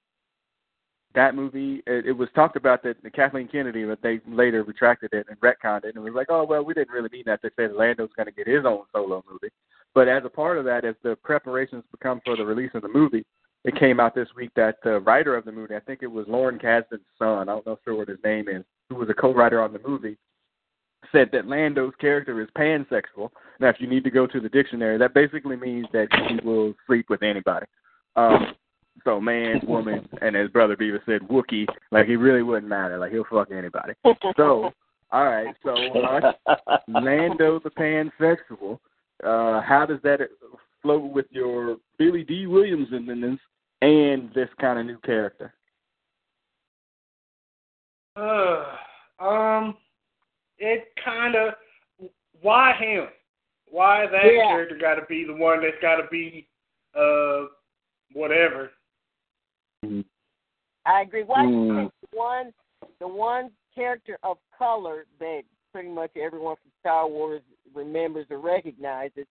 [1.15, 5.27] that movie, it, it was talked about that Kathleen Kennedy, but they later retracted it
[5.29, 7.39] and retconned it, and it was like, oh well, we didn't really mean that.
[7.41, 9.53] They said Lando's going to get his own solo movie,
[9.93, 12.89] but as a part of that, as the preparations become for the release of the
[12.89, 13.25] movie,
[13.63, 16.25] it came out this week that the writer of the movie, I think it was
[16.27, 19.61] Lawrence Kasdan's son, I don't know sure what his name is, who was a co-writer
[19.61, 20.17] on the movie,
[21.11, 23.29] said that Lando's character is pansexual.
[23.59, 26.73] Now, if you need to go to the dictionary, that basically means that he will
[26.87, 27.65] sleep with anybody.
[28.15, 28.55] Um,
[29.03, 32.97] so man, woman, and as brother Beavis said, Wookie, like he really wouldn't matter.
[32.97, 33.93] Like he'll fuck anybody.
[34.37, 34.71] So,
[35.11, 36.31] all right, so uh,
[36.87, 38.79] Lando the pansexual.
[39.23, 40.19] Uh, how does that
[40.81, 43.39] flow with your Billy Dee Williamson
[43.81, 45.53] and this kind of new character?
[48.15, 48.63] Uh,
[49.19, 49.77] um,
[50.57, 51.53] it kind of
[52.41, 53.07] why him?
[53.69, 54.47] Why that Yeah.
[54.49, 56.47] character got to be the one that's got to be
[56.95, 57.45] uh
[58.13, 58.71] whatever?
[59.83, 60.05] Mm.
[60.85, 61.23] I agree.
[61.23, 61.91] Why Mm.
[62.11, 62.53] one
[62.99, 67.41] the one character of color that pretty much everyone from Star Wars
[67.73, 69.25] remembers or recognizes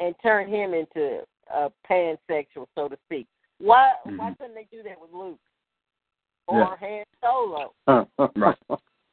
[0.00, 3.26] and turn him into a pansexual, so to speak?
[3.58, 4.32] Why why mm-hmm.
[4.34, 5.40] couldn't they do that with Luke?
[6.48, 6.76] Or Yeah.
[6.76, 7.74] Han Solo?
[8.36, 8.58] Right.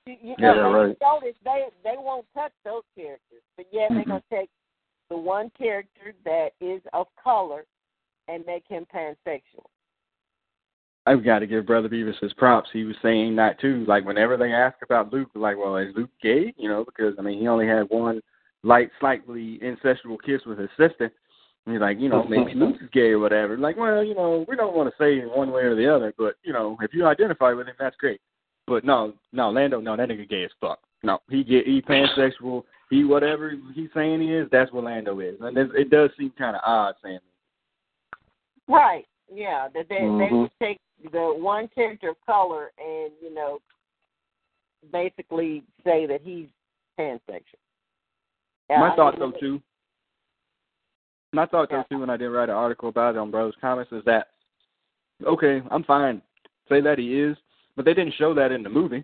[0.06, 1.00] You, you Yeah, right.
[1.00, 4.10] they notice they they won't touch those characters, but yet they're mm-hmm.
[4.10, 4.50] gonna take
[5.10, 7.66] the one character that is of color
[8.28, 9.66] and make him pansexual.
[11.06, 12.70] I've got to give Brother Beavis his props.
[12.72, 13.84] He was saying that too.
[13.88, 16.54] Like whenever they ask about Luke, like, well, is Luke gay?
[16.58, 18.22] You know, because I mean, he only had one
[18.64, 21.12] light, slightly incestual kiss with his sister.
[21.66, 23.58] And he's like, you know, maybe Luke is gay or whatever.
[23.58, 26.36] Like, well, you know, we don't want to say one way or the other, but
[26.44, 28.22] you know, if you identify with him, that's great.
[28.66, 30.80] But no, no, Lando, no, that nigga gay as fuck.
[31.04, 32.64] No, he get he pansexual.
[32.90, 36.32] He whatever he's saying he is, that's what Lando is, and it, it does seem
[36.38, 37.20] kind of odd saying.
[38.68, 38.74] That.
[38.74, 39.06] Right.
[39.34, 39.68] Yeah.
[39.74, 40.42] That they they Mhm.
[40.42, 40.80] would take
[41.12, 43.60] the one character of color and you know
[44.92, 46.48] basically say that he's
[47.00, 47.42] pansexual.
[48.70, 49.62] Yeah, My I thought so though too.
[51.32, 51.84] My thought though Yeah.
[51.84, 54.30] too when I did write an article about it on Brothas Comics is that
[55.26, 56.22] okay, I'm fine.
[56.70, 57.38] Say that he is,
[57.76, 59.04] but they didn't show that in the movie.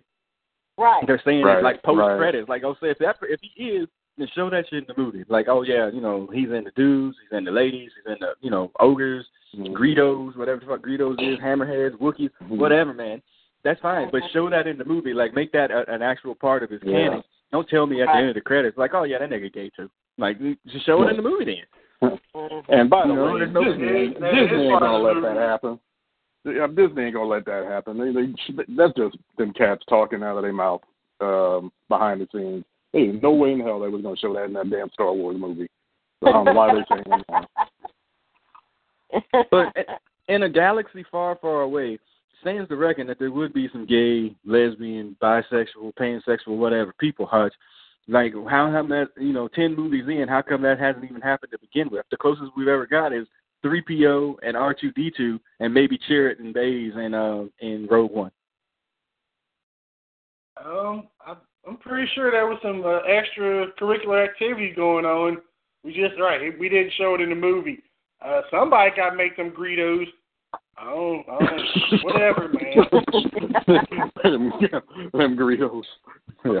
[0.78, 1.04] Right.
[1.06, 2.16] They're saying Right, it like post right.
[2.18, 2.48] credits.
[2.48, 3.88] Like oh say if that if he is,
[4.20, 5.24] then show that shit in the movie.
[5.28, 8.18] Like, oh yeah, you know, he's in the dudes, he's in the ladies, he's in
[8.20, 13.20] the you know, ogres, Greedos, whatever the fuck Greedos is, hammerheads, Wookiees, whatever, man.
[13.64, 14.08] That's fine.
[14.12, 15.12] But show that in the movie.
[15.12, 17.08] Like make that a, an actual part of his Yeah.
[17.08, 17.22] canon.
[17.52, 19.70] Don't tell me at the end of the credits, like, oh yeah, that nigga gay
[19.76, 19.90] too.
[20.18, 22.10] Like just show it in the movie then.
[22.34, 22.64] Mhm.
[22.68, 25.36] And by the You way, there's no- Disney, ain't- That- Disney ain't gonna let that
[25.36, 25.78] happen.
[26.44, 27.98] Yeah, Disney ain't gonna let that happen.
[27.98, 30.80] They, they, that's just them cats talking out of their mouth
[31.20, 32.64] um, behind the scenes.
[32.92, 35.36] There's no way in hell they was gonna show that in that damn Star Wars
[35.38, 35.68] movie.
[36.22, 37.46] So I don't know why they're saying that.
[39.50, 39.74] But
[40.28, 41.98] in a galaxy far, far away,
[42.40, 47.54] stands to reckon that there would be some gay, lesbian, bisexual, pansexual, whatever people, Hutch.
[48.08, 51.52] Like how how that you know ten movies in, how come that hasn't even happened
[51.52, 52.04] to begin with?
[52.10, 53.26] The closest we've ever got is
[53.62, 57.86] three PO and R two D two, and maybe Chirrut and Baze and uh in
[57.90, 58.32] Rogue One.
[60.64, 61.34] Um, I
[61.66, 65.38] I'm pretty sure there was some uh, extracurricular activity going on.
[65.84, 66.58] We just right.
[66.58, 67.82] We didn't show it in the movie.
[68.24, 70.06] Uh, somebody got to make them Greedos.
[70.82, 71.38] Oh, oh,
[72.02, 72.86] whatever, man.
[74.22, 74.52] them,
[75.12, 75.82] them Greedos.
[76.44, 76.60] Yeah.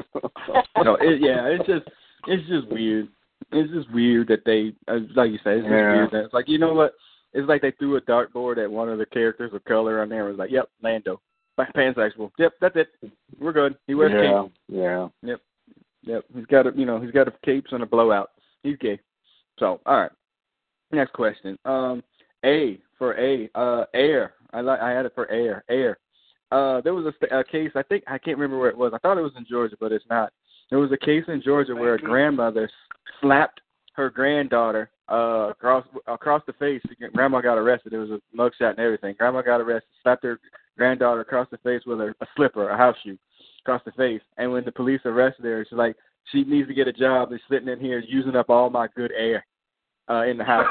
[0.82, 1.88] no, it, yeah, it's just
[2.26, 3.08] it's just weird.
[3.52, 5.94] It's just weird that they, uh, like you say, it's just Yeah.
[5.94, 6.94] weird that it's like you know what?
[7.32, 10.20] It's like they threw a dartboard at one of the characters of color on there.
[10.28, 11.20] and was like, "Yep, Lando,
[11.74, 12.30] pansexual.
[12.38, 12.88] Yep, that's it.
[13.38, 13.76] We're good.
[13.86, 14.54] He wears yeah, capes.
[14.68, 15.08] yeah.
[15.22, 15.40] Yep,
[16.02, 16.24] yep.
[16.34, 18.30] He's got a, you know, he's got a capes and a blowout.
[18.62, 18.98] He's gay.
[19.58, 20.10] So, all right.
[20.92, 21.58] Next question.
[21.64, 22.02] Um,
[22.44, 23.48] A for A.
[23.54, 24.34] Uh, air.
[24.52, 24.80] I like.
[24.80, 25.64] I had it for air.
[25.70, 25.98] Air.
[26.50, 27.70] Uh, there was a, a case.
[27.76, 28.92] I think I can't remember where it was.
[28.92, 30.32] I thought it was in Georgia, but it's not.
[30.68, 32.68] There was a case in Georgia where a grandmother
[33.20, 33.60] slapped
[33.94, 36.82] her granddaughter uh across across the face.
[37.14, 37.92] Grandma got arrested.
[37.92, 39.14] There was a mugshot and everything.
[39.18, 40.38] Grandma got arrested, slapped her
[40.78, 43.18] granddaughter across the face with a, a slipper, a house shoe,
[43.62, 44.22] across the face.
[44.38, 45.96] And when the police arrested her, she's like,
[46.32, 47.30] she needs to get a job.
[47.30, 49.44] They're sitting in here using up all my good air
[50.08, 50.66] uh in the house.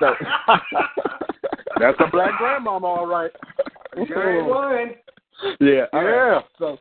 [0.00, 0.14] So
[1.78, 3.30] That's a black grandmama, all right.
[4.06, 4.90] Sure one.
[5.60, 6.34] yeah, all right.
[6.34, 6.40] Yeah.
[6.58, 6.78] So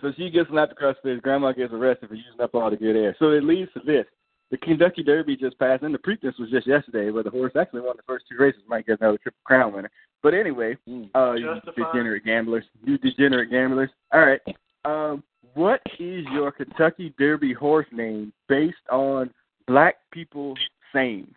[0.00, 1.20] so she gets slapped across the face.
[1.22, 3.16] Grandma gets arrested for using up all the good air.
[3.18, 4.06] So it leads to this.
[4.50, 7.80] The Kentucky Derby just passed, and the Preakness was just yesterday, where the horse actually
[7.80, 8.62] won the first two races.
[8.68, 9.90] Might get another Triple Crown winner.
[10.22, 10.76] But anyway,
[11.14, 13.90] uh, you degenerate gamblers, you degenerate gamblers.
[14.12, 14.40] All right.
[14.84, 15.22] Um,
[15.54, 19.30] what is your Kentucky Derby horse name based on
[19.66, 20.54] black people
[20.92, 21.34] sayings?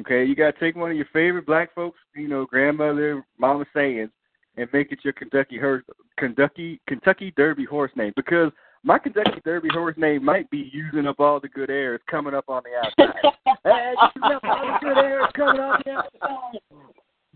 [0.00, 4.10] Okay, you gotta take one of your favorite black folks, you know, grandmother, mama sayings,
[4.56, 5.84] and make it your Kentucky horse,
[6.18, 8.12] Kentucky Kentucky Derby horse name.
[8.16, 8.50] Because
[8.84, 11.94] my Kentucky Derby horse name might be using up all the good air.
[11.94, 13.16] It's coming up on the outside.
[13.64, 15.24] hey, using up all the good air.
[15.24, 16.60] It's coming on the outside.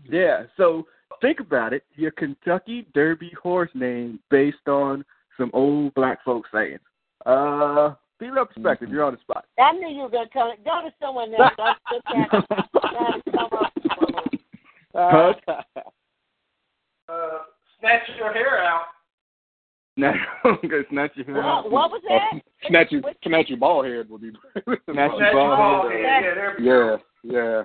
[0.07, 0.43] Yeah.
[0.57, 0.85] So
[1.21, 1.83] think about it.
[1.95, 5.03] Your Kentucky Derby horse name based on
[5.37, 6.77] some old black folks saying.
[7.25, 8.89] Uh, be real perspective.
[8.89, 9.45] You're on the spot.
[9.57, 10.51] I knew you were going to come.
[10.63, 11.51] Go to someone else.
[11.57, 12.47] I just had to,
[12.83, 14.39] had to come up with one.
[14.93, 15.33] Huh?
[17.09, 17.29] Uh,
[17.79, 18.83] snatch your hair out.
[20.63, 21.63] Now, go snatch your hair out.
[21.65, 22.41] What, what was that?
[22.67, 24.31] Snatch you, snatch your ball head would be.
[24.53, 25.99] Snatch Snatch your your ball ball head.
[25.99, 26.23] head.
[26.23, 27.63] Yeah, there yeah, yeah.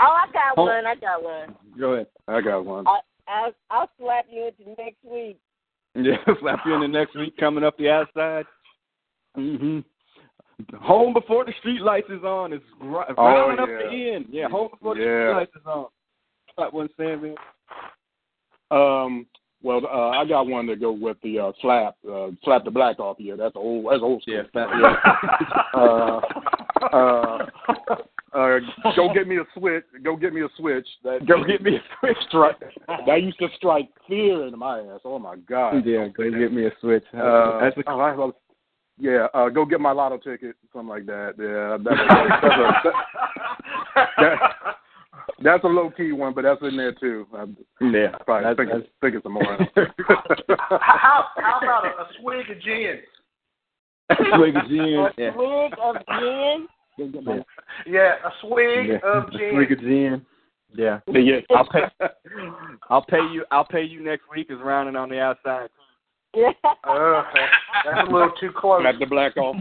[0.00, 0.64] Oh, I got Oh.
[0.64, 0.86] one.
[0.86, 1.54] I got one.
[1.78, 2.06] Go ahead.
[2.28, 2.86] I got one.
[2.86, 5.38] I, I'll, I'll slap you into next week.
[5.94, 8.46] Yeah, slap you in the next week coming up the outside.
[9.34, 9.80] hmm
[10.80, 12.52] Home before the street lights is on.
[12.52, 14.26] It's ri- Oh, rounding up the end.
[14.28, 15.86] Yeah, home before the street lights is on.
[16.56, 17.36] That one, Sandman.
[18.70, 19.26] Um.
[19.62, 23.00] Well, uh, I got one to go with the uh, slap, uh, slap the black
[23.00, 23.36] off you.
[23.36, 23.86] That's old.
[23.90, 24.34] That's old school.
[24.34, 24.70] Yeah, slap-
[25.74, 26.20] uh,
[26.96, 27.46] uh,
[28.34, 28.58] uh,
[28.94, 29.84] go get me a switch.
[30.04, 30.86] Go get me a switch.
[31.02, 32.16] That Go get me a switch.
[32.28, 32.60] strike.
[33.06, 35.00] That used to strike fear into my ass.
[35.04, 35.84] Oh my god.
[35.84, 37.04] Yeah, go get me a switch.
[37.12, 38.30] Uh, That's a, oh, I
[39.00, 41.34] yeah, uh, go get my lotto ticket, something like that.
[41.38, 42.84] Yeah, that's, that's,
[43.96, 44.76] a, that,
[45.42, 47.26] that's a low key one, but that's in there too.
[47.34, 47.44] I
[47.84, 48.16] yeah.
[48.26, 49.44] probably That's- think, it's, think it's some more.
[50.80, 53.00] How, how about a, a swig of gin?
[54.36, 55.06] Swig of gin.
[55.06, 55.34] A Yeah.
[55.34, 56.66] swig of gin.
[56.98, 57.42] Yeah.
[57.86, 58.98] Yeah, a swig Yeah.
[59.04, 59.50] of A gin.
[59.54, 60.26] Swig of gin.
[60.74, 61.00] Yeah.
[61.08, 61.80] yeah, I'll pay.
[62.90, 63.44] I'll pay you.
[63.50, 64.48] I'll pay you next week.
[64.50, 65.68] Is rounding on the outside.
[66.36, 66.50] Yeah.
[66.84, 67.22] Uh,
[67.84, 68.80] that's a little too close.
[68.82, 69.56] Slap the black off.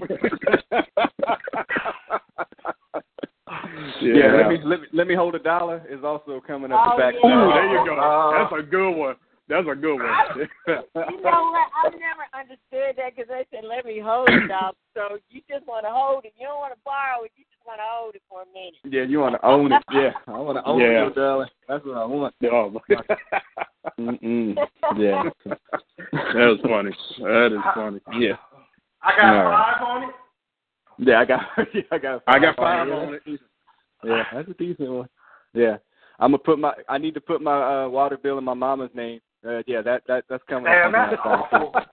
[4.02, 4.34] Yeah.
[4.34, 7.02] let me let me let me hold a dollar is also coming up Oh, the
[7.02, 7.14] back.
[7.24, 7.30] yeah.
[7.30, 7.96] Ooh, there you go.
[7.98, 9.16] Uh, That's a good one.
[9.50, 10.48] That's a good one.
[10.68, 11.70] You know what?
[11.86, 14.76] I've never understood that because they said, let me hold it, dog.
[14.98, 16.34] So you just want to hold it.
[16.40, 17.32] You don't want to borrow it.
[17.38, 18.74] You just want to hold it for a minute.
[18.84, 19.84] Yeah, you want to own it.
[19.92, 21.04] Yeah, I want to own Yeah.
[21.04, 21.48] your dollar.
[21.68, 22.34] That's what I want.
[22.52, 22.82] Oh,
[24.00, 24.56] Mm-mm.
[24.98, 25.24] Yeah.
[25.46, 26.92] that was funny.
[27.20, 28.00] That is funny.
[28.20, 28.38] Yeah.
[29.04, 29.76] I got All right.
[29.78, 30.16] five on it.
[30.98, 31.42] Yeah, I got.
[31.76, 32.24] Yeah, I got.
[32.26, 32.94] I got five yeah.
[32.96, 33.22] on it.
[34.08, 35.10] Yeah, that's a decent one.
[35.54, 35.78] Yeah,
[36.20, 36.74] I'm gonna put my.
[36.88, 39.20] I need to put my uh, water bill in my mama's name.
[39.46, 40.72] Uh, yeah, that that that's coming.
[40.72, 41.88] Damn, up on that's the outside.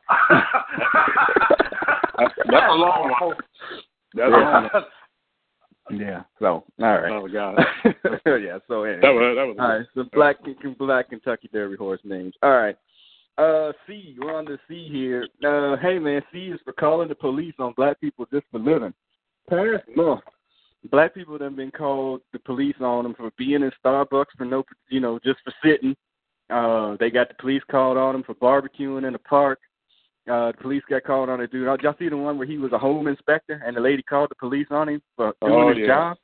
[2.51, 3.37] That's a long one.
[4.15, 4.85] That's a long one.
[5.91, 6.23] Yeah.
[6.39, 7.13] So, all right.
[7.13, 7.59] Oh god.
[8.27, 8.59] yeah.
[8.69, 9.01] So anyway.
[9.03, 9.57] That was that was.
[9.59, 9.87] All right.
[9.95, 10.37] So black
[10.79, 12.35] black Kentucky Derby horse names.
[12.43, 12.77] All right.
[13.37, 14.17] Uh, C.
[14.19, 15.27] We're on the C here.
[15.45, 18.95] Uh, hey man, C is for calling the police on black people just for living.
[19.49, 20.23] Past month,
[20.91, 24.45] black people that have been called the police on them for being in Starbucks for
[24.45, 25.95] no, you know, just for sitting.
[26.51, 29.59] Uh, they got the police called on them for barbecuing in the park.
[30.31, 31.67] Uh, the police got called on a dude.
[31.83, 34.35] Y'all see the one where he was a home inspector and the lady called the
[34.37, 35.87] police on him for doing Oh, his yeah.
[35.87, 36.17] job?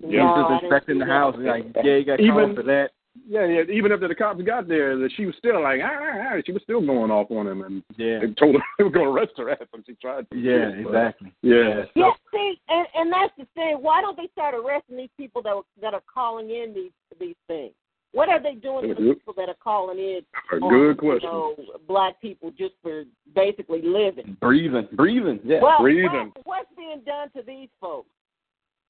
[0.00, 0.08] Yeah.
[0.10, 1.10] he was just inspecting the that.
[1.10, 1.34] house.
[1.38, 2.90] Like, yeah, he got Even- called for that.
[3.26, 3.62] Yeah, yeah.
[3.72, 6.52] Even after the cops got there, that she was still like, ah, ah, ah, she
[6.52, 8.20] was still going off on him, and Yeah.
[8.20, 10.28] they told her they were going to arrest her ass when she tried.
[10.30, 11.32] To Yeah, But, exactly.
[11.42, 11.84] Yeah.
[11.94, 13.78] Yeah, see, and, and that's the thing.
[13.80, 17.72] Why don't they start arresting these people that that are calling in these these things?
[18.12, 20.20] What are they doing to the people that are calling in?
[20.52, 21.28] A on, good question.
[21.28, 21.56] You know,
[21.86, 23.04] black people just for
[23.34, 24.36] basically living.
[24.40, 25.40] Breathing, breathing.
[25.44, 25.60] Yeah.
[25.62, 26.32] well, breathing.
[26.34, 28.08] what- what's being done to these folks?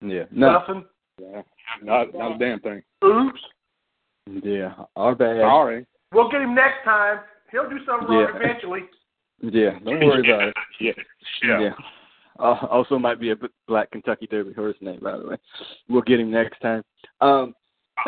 [0.00, 0.24] yeah.
[0.30, 0.84] Nothing.
[1.20, 1.42] Yeah.
[1.82, 2.82] Not not a damn thing.
[3.04, 3.40] Oops.
[4.42, 4.74] Yeah.
[4.96, 5.38] Our bad.
[5.40, 5.86] Sorry.
[6.12, 7.20] We'll get him next time.
[7.50, 8.40] He'll do something wrong Yeah.
[8.40, 8.82] eventually.
[9.40, 9.78] Yeah.
[9.84, 10.54] Don't worry about it.
[10.80, 10.92] Yeah.
[11.60, 11.70] Yeah.
[12.38, 15.36] Uh, also might be a black Kentucky Derby horse name, by the way.
[15.88, 16.84] We'll get him next time.
[17.20, 17.54] Um,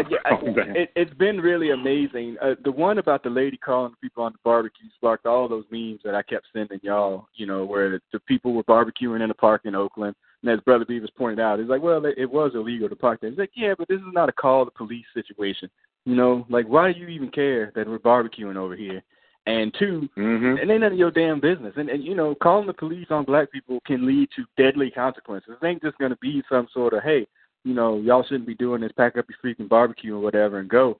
[0.08, 2.36] yeah, I, Oh, it, it's been really amazing.
[2.40, 6.00] Uh, the one about the lady calling people on the barbecue sparked all those memes
[6.04, 7.26] that I kept sending y'all.
[7.34, 10.60] You know, where the, the people were barbecuing in a park in Oakland, and as
[10.60, 13.30] Brother Beavis pointed out, it's like, well, it, it was illegal to park there.
[13.30, 15.68] He's like, yeah, but this is not a call to police situation.
[16.06, 19.02] You know, like why do you even care that we're barbecuing over here?
[19.46, 21.74] And two, hmm it ain't none of your damn business.
[21.76, 25.54] And, and you know, calling the police on black people can lead to deadly consequences.
[25.60, 27.26] It ain't just going to be some sort of, hey,
[27.64, 28.92] you know, y'all shouldn't be doing this.
[28.96, 30.98] Pack up your freaking barbecue or whatever and go.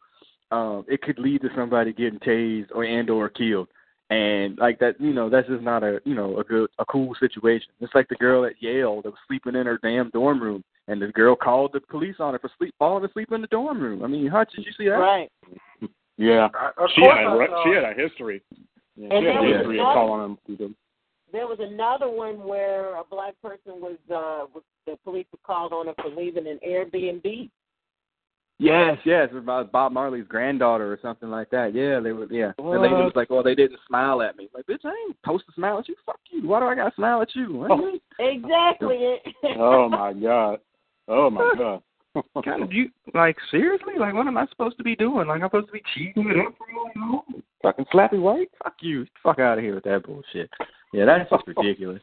[0.50, 3.68] Um, it could lead to somebody getting tased or and or killed.
[4.10, 7.14] And like that, you know, that's just not a you know a good a cool
[7.20, 7.68] situation.
[7.80, 11.00] It's like the girl at Yale that was sleeping in her damn dorm room, and
[11.00, 14.02] this girl called the police on her for sleep falling asleep in the dorm room.
[14.02, 14.96] I mean, Hutch, did you see that?
[14.96, 15.30] Right.
[16.16, 16.48] Yeah.
[16.76, 18.42] Of She had, I a, saw she had a history.
[18.96, 20.76] Yeah, And she had there a was history of another- calling them.
[21.32, 25.72] There was another one where a black person was uh was, the police were called
[25.72, 27.48] on her for leaving an Airbnb.
[28.58, 31.72] Yes, yes, it was about Bob Marley's granddaughter or something like that.
[31.74, 32.26] Yeah, they were.
[32.30, 35.16] Yeah, the lady was like, "Well, they didn't smile at me." Like, bitch, I ain't
[35.24, 35.94] supposed to smile at you.
[36.04, 36.46] Fuck you.
[36.46, 37.54] Why do I gotta smile at you?
[37.54, 38.00] What do you mean?
[38.42, 39.16] Exactly.
[39.58, 40.58] Oh my god.
[41.10, 41.82] Oh my god.
[42.44, 43.94] kind of you like seriously?
[43.98, 45.28] Like, what am I supposed to be doing?
[45.28, 46.90] Like, I'm supposed to be cheating it up for you?
[46.96, 47.24] know?
[47.62, 48.50] Fucking slappy white?
[48.62, 49.06] Fuck you.
[49.22, 50.50] Fuck out of here with that bullshit.
[50.92, 52.00] Yeah, that's just ridiculous.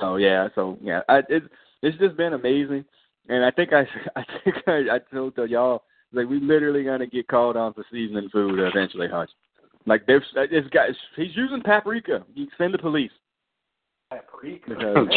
[0.00, 1.44] So yeah, so yeah, I, it,
[1.82, 2.84] it's just been amazing,
[3.28, 3.82] and I think I
[4.16, 8.30] I think I, I told y'all like we literally gonna get called on for seasoning
[8.30, 9.30] food eventually, Hutch.
[9.86, 12.24] Like there's this guy, he's using paprika.
[12.34, 13.12] You send the police.
[14.10, 14.70] Paprika.
[14.70, 15.08] Because-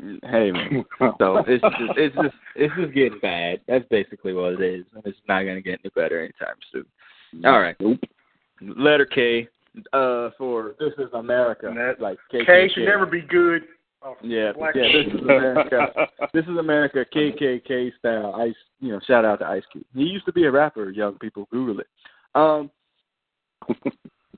[0.00, 0.30] Ain't no black person.
[0.30, 0.84] Hey man.
[1.18, 3.60] So it's just it's just it's just getting bad.
[3.66, 4.84] That's basically what it is.
[4.94, 6.86] And it's not gonna get any better anytime soon.
[7.44, 7.76] All right.
[7.80, 7.98] Nope.
[8.60, 9.48] Letter K
[9.92, 11.72] uh for This is America.
[11.74, 13.62] That like K should never be good.
[14.02, 16.06] Oh, Yeah, black yeah, this is America.
[16.32, 18.34] this is America KKK style.
[18.36, 19.84] Ice, you know, shout out to Ice Cube.
[19.92, 20.90] He used to be a rapper.
[20.90, 21.88] Young people Google it.
[22.36, 22.70] Um,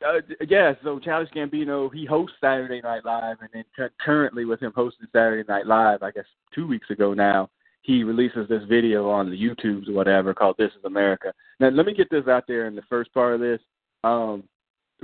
[0.07, 4.61] uh, yeah, so Childish Gambino he hosts Saturday Night Live, and then cu- currently with
[4.61, 6.25] him hosting Saturday Night Live, I guess
[6.55, 7.51] two weeks ago now,
[7.83, 11.87] he releases this video on the YouTubes or whatever called "This Is America." Now, let
[11.87, 13.61] me get this out there in the first part of this,
[14.05, 14.45] um,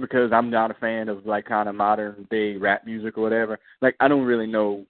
[0.01, 3.59] because I'm not a fan of like kind of modern day rap music or whatever.
[3.80, 4.86] Like, I don't really know.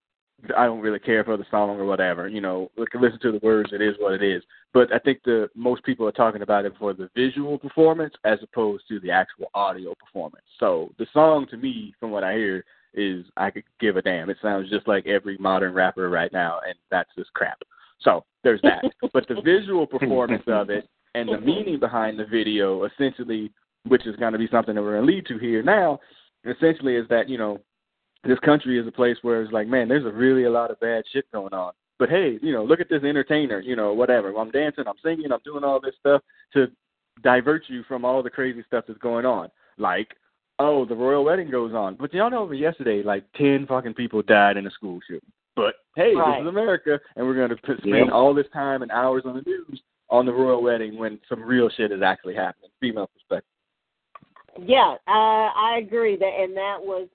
[0.57, 2.28] I don't really care for the song or whatever.
[2.28, 3.70] You know, look, listen to the words.
[3.72, 4.43] It is what it is.
[4.74, 8.39] But I think the most people are talking about it for the visual performance as
[8.43, 10.45] opposed to the actual audio performance.
[10.61, 12.64] So the song, to me, from what I hear,
[12.95, 14.30] is I could give a damn.
[14.30, 17.59] It sounds just like every modern rapper right now, and that's just crap.
[18.01, 18.84] So there's that.
[19.12, 23.51] but the visual performance of it and the meaning behind the video, essentially,
[23.87, 25.99] which is going to be something that we're going to lead to here now,
[26.45, 27.59] essentially is that you know
[28.26, 30.80] this country is a place where it's like, man, there's a really a lot of
[30.80, 31.72] bad shit going on.
[31.98, 34.34] But hey, you know, look at this entertainer, you know, whatever.
[34.36, 36.22] I'm dancing, I'm singing, I'm doing all this stuff
[36.52, 36.66] to
[37.22, 39.48] divert you from all the crazy stuff that's going on.
[39.78, 40.14] Like,
[40.58, 41.96] oh, the royal wedding goes on.
[41.96, 45.32] But y'all know over yesterday, like ten fucking people died in a school shooting.
[45.54, 46.36] But hey, Right.
[46.38, 48.10] this is America, and we're going to spend Yeah.
[48.12, 51.68] all this time and hours on the news on the royal wedding when some real
[51.70, 52.70] shit is actually happening.
[52.78, 53.50] Female perspective.
[54.58, 57.08] Yeah, I I agree that, and that was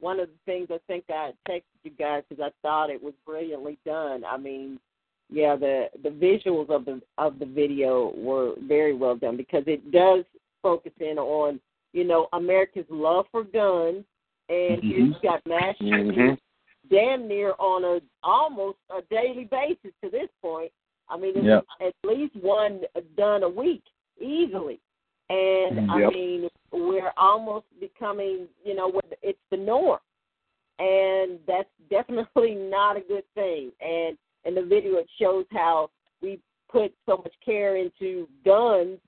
[0.00, 3.14] one of the things I think I texted you guys because I thought it was
[3.24, 4.24] brilliantly done.
[4.24, 4.78] I mean,
[5.30, 9.90] yeah, the the visuals of the of the video were very well done because it
[9.90, 10.24] does
[10.62, 11.60] focus in on
[11.92, 14.04] you know America's love for guns,
[14.48, 15.10] and Mhm.
[15.12, 16.38] it's got mass shootings Mhm.
[16.88, 20.70] damn near on a almost a daily basis to this point.
[21.08, 21.64] I mean, it's Yep.
[21.80, 22.84] at least one
[23.16, 23.82] done a week
[24.20, 24.80] easily,
[25.28, 29.98] and I mean, we're almost becoming, you know it's the norm,
[30.78, 33.72] and that's definitely not a good thing.
[33.80, 35.90] And in the video, it shows how
[36.22, 38.98] we put so much care into guns,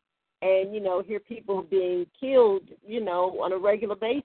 [0.42, 4.24] and you know, hear people being killed, you know, on a regular basis.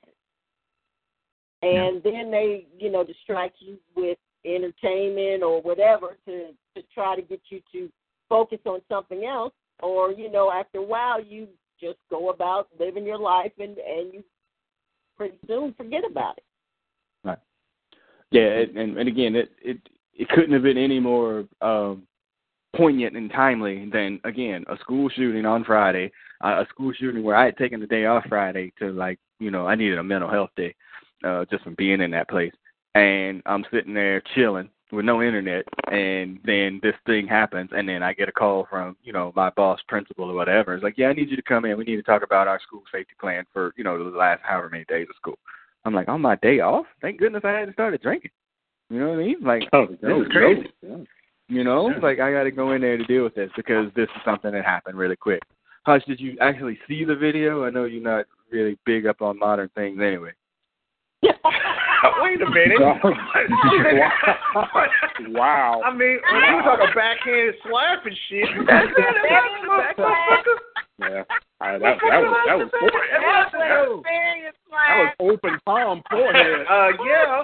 [1.62, 7.22] And then they you know distract you with entertainment or whatever to to try to
[7.22, 7.90] get you to
[8.28, 9.54] focus on something else.
[9.82, 11.48] Or you know, after a while, you
[11.80, 14.24] just go about living your life, and and you
[15.18, 16.44] pretty soon forget about it.
[17.24, 17.40] Right.
[18.32, 19.78] Yeah, and and again, it it
[20.14, 22.04] it couldn't have been any more um
[22.76, 26.12] poignant and timely than again a school shooting on Friday,
[26.44, 29.52] uh, a school shooting where I had taken the day off Friday to like you
[29.52, 30.76] know I needed a mental health day,
[31.24, 32.54] uh, just from being in that place,
[32.96, 38.04] and I'm sitting there chilling with no internet, and then this thing happens, and then
[38.04, 40.74] I get a call from you know my boss, principal, or whatever.
[40.74, 41.78] It's like, yeah, I need you to come in.
[41.78, 44.70] We need to talk about our school safety plan for you know the last however
[44.70, 45.38] many days of school.
[45.86, 46.86] I'm like, on my day off?
[47.02, 48.32] Thank goodness I hadn't started drinking.
[48.90, 49.38] You know what I mean?
[49.42, 50.72] Like, Oh, this no, is crazy.
[50.82, 50.98] no.
[51.00, 51.04] Yeah.
[51.50, 51.98] You know, Yeah.
[52.02, 54.52] like I got to go in there to deal with this because this is something
[54.54, 55.42] that happened really quick.
[55.86, 57.66] Hutch, did you actually see the video?
[57.66, 60.32] I know you're not really big up on modern things anyway.
[62.22, 62.80] Wait a minute.
[65.30, 65.82] wow.
[65.86, 69.16] I mean, when you talk a backhanded slap and shit, that's it.
[69.30, 70.58] That's motherfucker.
[71.00, 71.24] Yeah.
[71.62, 73.52] I, that, that was that was That was
[74.04, 76.66] serious that was open palm forehead.
[76.70, 77.44] Uh, yeah.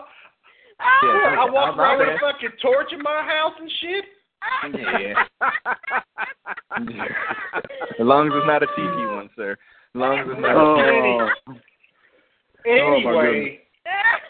[1.04, 4.06] Yeah, I walk I'm around with a fucking torch in my house and shit.
[4.80, 5.14] Yeah.
[8.00, 9.52] as long as it's not a tiki one, sir.
[9.52, 9.58] As
[9.96, 10.80] long as it's not Oh.
[10.80, 10.82] a
[12.70, 13.60] Anyway,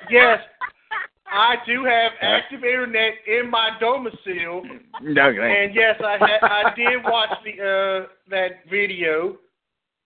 [0.09, 0.39] yes,
[1.31, 4.63] I do have active internet in my domicile,
[5.01, 6.39] and yes, I ha-
[6.71, 9.37] I did watch the uh that video.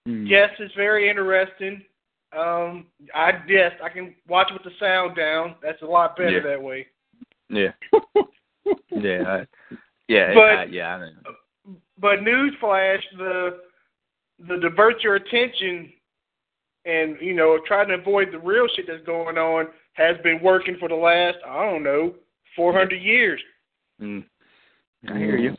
[0.07, 0.27] Mm.
[0.29, 1.81] Yes, it's very interesting.
[2.37, 5.55] Um, I yes, I can watch with the sound down.
[5.61, 6.43] That's a lot better Yeah.
[6.49, 6.87] that way.
[7.49, 7.71] Yeah.
[8.91, 9.23] yeah.
[9.27, 9.47] I,
[10.07, 10.33] yeah.
[10.33, 10.95] But- I, yeah.
[10.95, 11.77] I don't.
[11.99, 13.59] But newsflash, the
[14.47, 15.93] the divert your attention
[16.86, 20.77] and you know trying to avoid the real shit that's going on has been working
[20.79, 22.13] for the last I don't know
[22.55, 23.41] four hundred years.
[24.01, 24.25] Mm.
[25.09, 25.55] I hear you.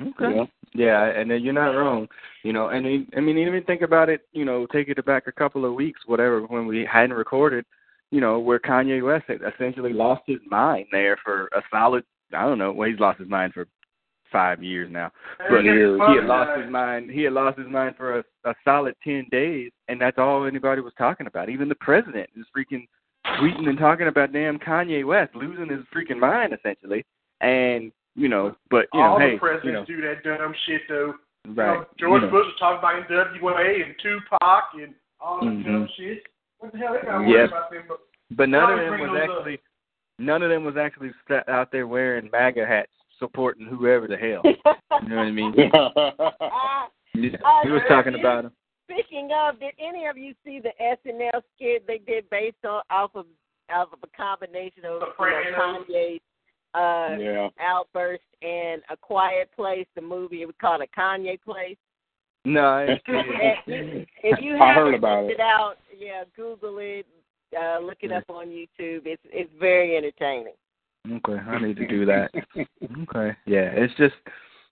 [0.00, 0.36] Okay.
[0.36, 0.44] Yeah.
[0.74, 2.06] Yeah, and then you're not wrong.
[2.42, 4.22] You know, and I mean, even think about it.
[4.32, 7.64] You know, take it back a couple of weeks, whatever, when we hadn't recorded.
[8.10, 12.04] You know, where Kanye West had essentially lost his mind there for a solid.
[12.34, 12.72] I don't know.
[12.72, 13.66] Well, he's lost his mind for
[14.30, 15.10] five years now,
[15.50, 17.10] but he had lost his mind.
[17.10, 20.80] He had lost his mind for a, a solid ten days, and that's all anybody
[20.80, 21.48] was talking about.
[21.48, 22.86] Even the president is freaking
[23.40, 27.04] tweeting and talking about damn Kanye West losing his freaking mind essentially.
[27.40, 30.54] And you know, but you know, All hey, the presidents you know, do that dumb
[30.66, 31.14] shit though.
[31.46, 31.80] You right?
[31.80, 35.64] know, George you know, Bush was talking about NWA and Tupac and all that Mhm.
[35.64, 36.22] dumb shit.
[36.58, 37.48] What the hell they got Yes.
[37.48, 37.84] about them?
[37.88, 38.00] But
[38.30, 39.28] but none of them was those up.
[39.38, 39.60] actually
[40.18, 41.12] none of them was actually
[41.48, 44.42] out there wearing MAGA hats supporting whoever the hell.
[44.44, 45.54] You know what I mean?
[46.40, 47.30] Ah, Yeah.
[47.44, 48.52] Uh, He was talking about him.
[48.90, 53.10] Speaking of, did any of you see the SNL skit they did based on off
[53.14, 53.26] of
[53.74, 56.20] off of a combination of you know, Kanye's
[56.74, 57.48] uh, yeah.
[57.60, 61.76] outburst and A Quiet Place, the movie it was called A Kanye Place.
[62.44, 63.26] No, I didn't see And
[63.66, 64.08] it.
[64.22, 65.34] if you haven't heard about checked it.
[65.34, 67.06] it out, yeah, Google it,
[67.58, 69.02] uh, look it up on YouTube.
[69.06, 70.54] It's it's very entertaining.
[71.10, 72.30] Okay, I need to do that.
[73.08, 73.36] Okay.
[73.46, 74.14] Yeah, it's just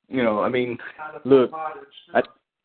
[0.08, 0.78] you know, I mean,
[1.24, 1.50] look,
[2.14, 2.22] I,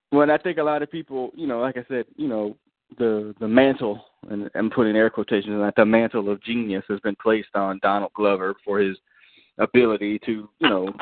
[0.09, 2.57] when I think a lot of people, you know, like I said, you know,
[2.97, 6.99] the the mantle, and I'm putting air quotations on that, the mantle of genius has
[7.01, 8.97] been placed on Donald Glover for his
[9.57, 10.93] ability to, you know,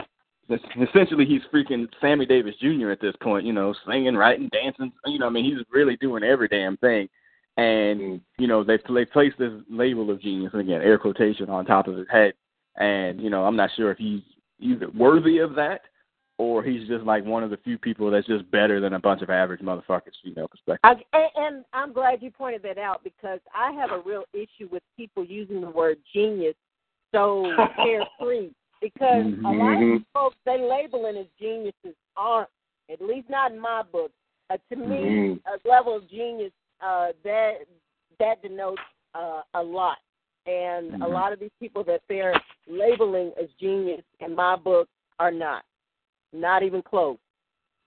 [0.82, 2.91] essentially he's freaking Sammy Davis Jr.
[2.91, 6.24] at this point, you know, singing, writing, dancing, you know, I mean, he's really doing
[6.24, 7.07] every damn thing.
[7.57, 8.22] And mm.
[8.38, 11.88] you know, they they placed this label of genius, and again, air quotation on top
[11.88, 12.34] of his head.
[12.78, 14.21] And you know, I'm not sure if he's
[14.59, 15.82] either worthy of that
[16.39, 19.21] or he's just like one of the few people that's just better than a bunch
[19.23, 20.80] of average motherfuckers, female perspective.
[20.84, 24.69] I, and, and I'm glad you pointed that out because I have a real issue
[24.71, 26.55] with people using the word genius
[27.11, 28.49] so carefree.
[28.80, 30.05] Because a lot of Mhm.
[30.13, 32.49] folks they labeling as geniuses aren't,
[32.91, 34.11] at least not in my book.
[34.51, 35.41] Uh, to me, Mhm.
[35.47, 37.65] a level of genius uh, that
[38.19, 38.82] that denotes
[39.15, 39.97] uh, a lot.
[40.48, 41.12] And a Mhm.
[41.12, 42.34] lot of these people that they're
[42.68, 44.88] labeling as genius in my book
[45.20, 45.66] are not,
[46.32, 47.18] not even close.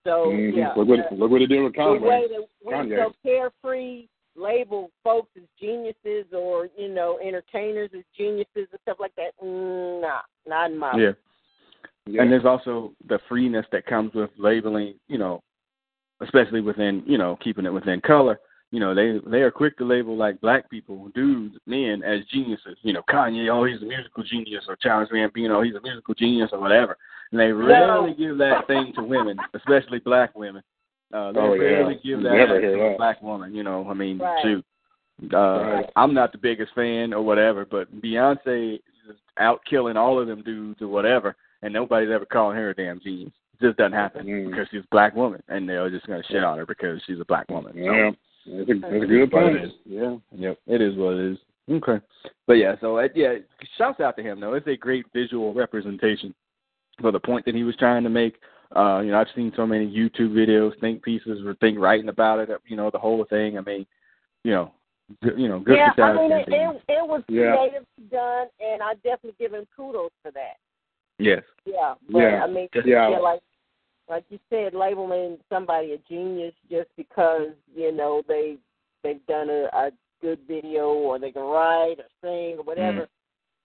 [0.05, 0.57] So Mhm.
[0.57, 2.97] yeah, Look what uh, look what he did with the way that we Kanye.
[2.97, 9.15] so carefree label folks as geniuses or you know entertainers as geniuses and stuff like
[9.17, 9.37] that.
[9.43, 10.97] Mm, Nah, not in my.
[10.99, 11.13] Yeah.
[12.07, 12.23] Yeah.
[12.23, 15.43] And there's also the freeness that comes with labeling, you know,
[16.21, 18.41] especially within, you know, keeping it within color.
[18.73, 22.77] You know, they they are quick to label like black people, dudes, men as geniuses.
[22.83, 26.51] You know, Kanye, oh, he's a musical genius, or Childish Gambino, he's a musical genius,
[26.53, 26.97] or whatever.
[27.33, 30.63] And they rarely give that thing to women, especially black women.
[31.13, 31.63] Uh, they Oh, yeah.
[31.63, 33.53] rarely give that never to a black woman.
[33.55, 34.43] You know, I mean, Right.
[34.43, 34.65] shoot.
[35.33, 35.91] Uh, Right.
[35.97, 38.75] I'm not the biggest fan or whatever, but Beyonce
[39.09, 42.75] is out killing all of them dudes or whatever, and nobody's ever calling her a
[42.75, 43.33] damn genius.
[43.61, 44.51] It just doesn't happen Mm.
[44.51, 47.25] because she's a black woman, and they're just gonna shit on her because she's a
[47.25, 47.73] black woman.
[47.75, 48.11] So- Yeah,
[48.47, 49.73] that's a, that's a good What point.
[49.85, 50.17] Yeah.
[50.33, 51.39] Yep, it is what it is.
[51.71, 52.05] Okay,
[52.47, 53.35] but yeah, so uh, yeah,
[53.79, 54.55] shouts out to him though.
[54.55, 56.35] It's a great visual representation
[57.01, 58.37] for the point that he was trying to make.
[58.75, 62.39] Uh, you know, I've seen so many YouTube videos, think pieces, or think writing about
[62.39, 62.49] it.
[62.67, 63.59] You know, the whole thing.
[63.59, 63.87] I mean,
[64.45, 64.73] you know,
[65.37, 66.57] you know, good yeah, I mean, it, Saturday.
[66.57, 67.57] it, it was Yeah.
[67.57, 70.57] creative done, and I definitely give him kudos for that.
[71.19, 71.43] Yes.
[71.65, 72.45] Yeah, but Yeah.
[72.45, 73.09] I mean, Yeah.
[73.09, 73.41] like
[74.11, 78.57] like you said, labeling somebody a genius just because you know they
[79.03, 79.91] they've done a, a
[80.21, 83.07] good video or they can write or sing or whatever.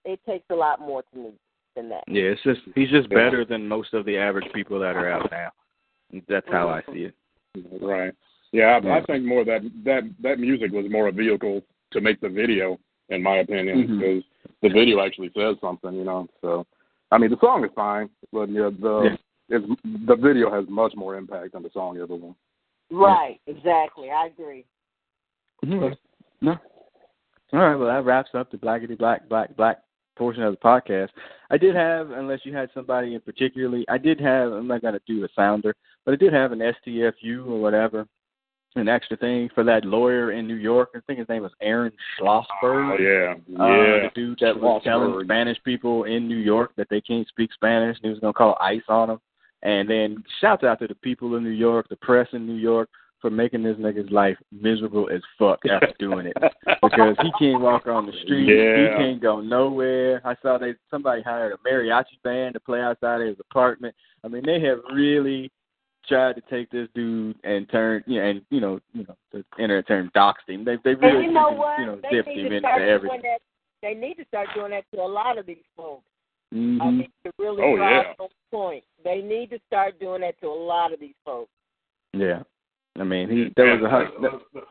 [0.06, 1.32] It takes a lot more to me
[1.76, 2.04] than that.
[2.08, 3.18] Yeah, it's just he's just Yeah.
[3.18, 5.50] better than most of the average people that are out now.
[6.30, 7.16] That's how I see it.
[7.82, 8.14] Right.
[8.52, 8.96] Yeah, I, Yeah.
[8.98, 12.80] I think more that that that music was more a vehicle to make the video,
[13.10, 14.00] in my opinion, Mhm.
[14.00, 14.24] because
[14.62, 16.28] the video actually says something, you know.
[16.42, 16.66] So,
[17.12, 19.18] I mean, the song is fine, but yeah, the Yeah.
[19.50, 19.66] It's,
[20.08, 22.36] the video has much more impact than the song ever will.
[22.92, 24.10] Right, exactly.
[24.12, 24.66] I agree.
[25.66, 25.96] Okay.
[26.42, 26.56] No.
[27.54, 27.76] All right.
[27.76, 29.80] Well, that wraps up the blackety black black black
[30.18, 31.10] portion of the podcast.
[31.50, 34.52] I did have, unless you had somebody in particularly, I did have.
[34.52, 35.76] I'm not gonna do the sounder,
[36.06, 38.06] but I did have an STFU or whatever,
[38.76, 40.90] an extra thing for that lawyer in New York.
[40.96, 42.44] I think his name was Aaron Schlossberg.
[42.64, 44.02] Oh yeah, Uh, yeah.
[44.04, 47.98] the dude that was telling Spanish people in New York that they can't speak Spanish,
[47.98, 49.20] and he was going to call ICE on them.
[49.66, 52.88] And then shouts out to the people in New York, the press in New York,
[53.20, 56.38] for making this nigga's life miserable as fuck after doing it.
[56.84, 58.92] Because he can't walk on the street, Yeah.
[58.92, 60.22] he can't go nowhere.
[60.24, 63.96] I saw they somebody hired a mariachi band to play outside of his apartment.
[64.24, 65.52] I mean, they have really
[66.08, 69.44] tried to take this dude and turn, you know, and you know, you know, the
[69.60, 70.64] internet term doxed him.
[70.64, 71.80] They they And really, you know what?
[71.80, 73.22] you know, they dipped need him to into start everything.
[73.22, 73.42] doing that.
[73.82, 76.04] They need to start doing that to a lot of these folks.
[76.52, 76.98] I Mhm.
[76.98, 78.14] need to really Oh, drive yeah.
[78.20, 78.84] home the point.
[79.04, 81.52] They need to start doing that to a lot of these folks.
[82.14, 82.44] Yeah,
[82.98, 83.90] I mean, he there was a The,
[84.30, 84.62] hu- the,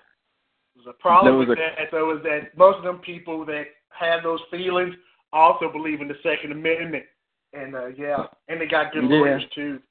[0.86, 4.22] the problem was with a- that though is that most of them people that have
[4.22, 4.94] those feelings
[5.32, 7.04] also believe in the Second Amendment,
[7.52, 9.16] and uh, yeah, and they got good Yeah.
[9.18, 9.82] lawyers too.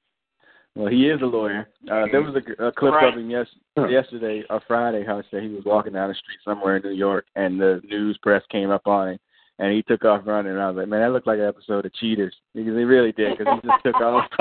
[0.76, 1.70] well, he is a lawyer.
[1.92, 3.08] Uh, there was a, a clip Right.
[3.14, 5.04] of him yes yesterday or Friday.
[5.06, 7.82] How I said he was walking down the street somewhere in New York, and the
[7.84, 9.20] news press came up on him,
[9.60, 10.54] and he took off running.
[10.54, 13.12] And I was like, man, that looked like an episode of Cheaters because he really
[13.12, 14.30] did because he just took off.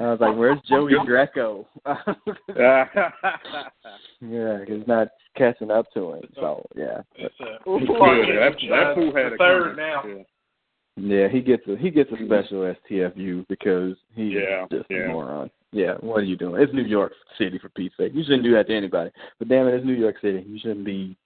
[0.00, 1.66] I was like, where's Joey Greco?
[2.56, 2.84] yeah,
[4.66, 6.22] he's not catching up to him.
[6.34, 7.02] So yeah.
[7.14, 7.86] It's, uh, Good.
[7.86, 10.02] fucking, That, that uh, had the third now.
[10.06, 10.22] Yeah.
[10.96, 15.04] Yeah, he gets a he gets a special STFU because he's Yeah, just yeah.
[15.04, 15.50] a moron.
[15.72, 16.60] Yeah, what are you doing?
[16.60, 18.12] It's New York City for Pete's sake.
[18.14, 19.10] You shouldn't do that to anybody.
[19.38, 20.44] But damn it, it's New York City.
[20.46, 21.16] You shouldn't be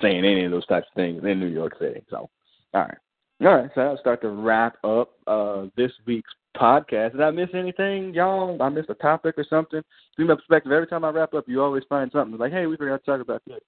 [0.00, 2.02] saying any of those types of things in New York City.
[2.10, 2.28] So,
[2.74, 2.98] all right,
[3.42, 3.70] all right.
[3.74, 7.12] So I'll start to wrap up uh this week's podcast.
[7.12, 8.60] Did I miss anything, y'all?
[8.62, 9.82] I missed a topic or something?
[10.16, 12.76] From my perspective, every time I wrap up, you always find something like, "Hey, we
[12.76, 13.60] forgot to talk about this."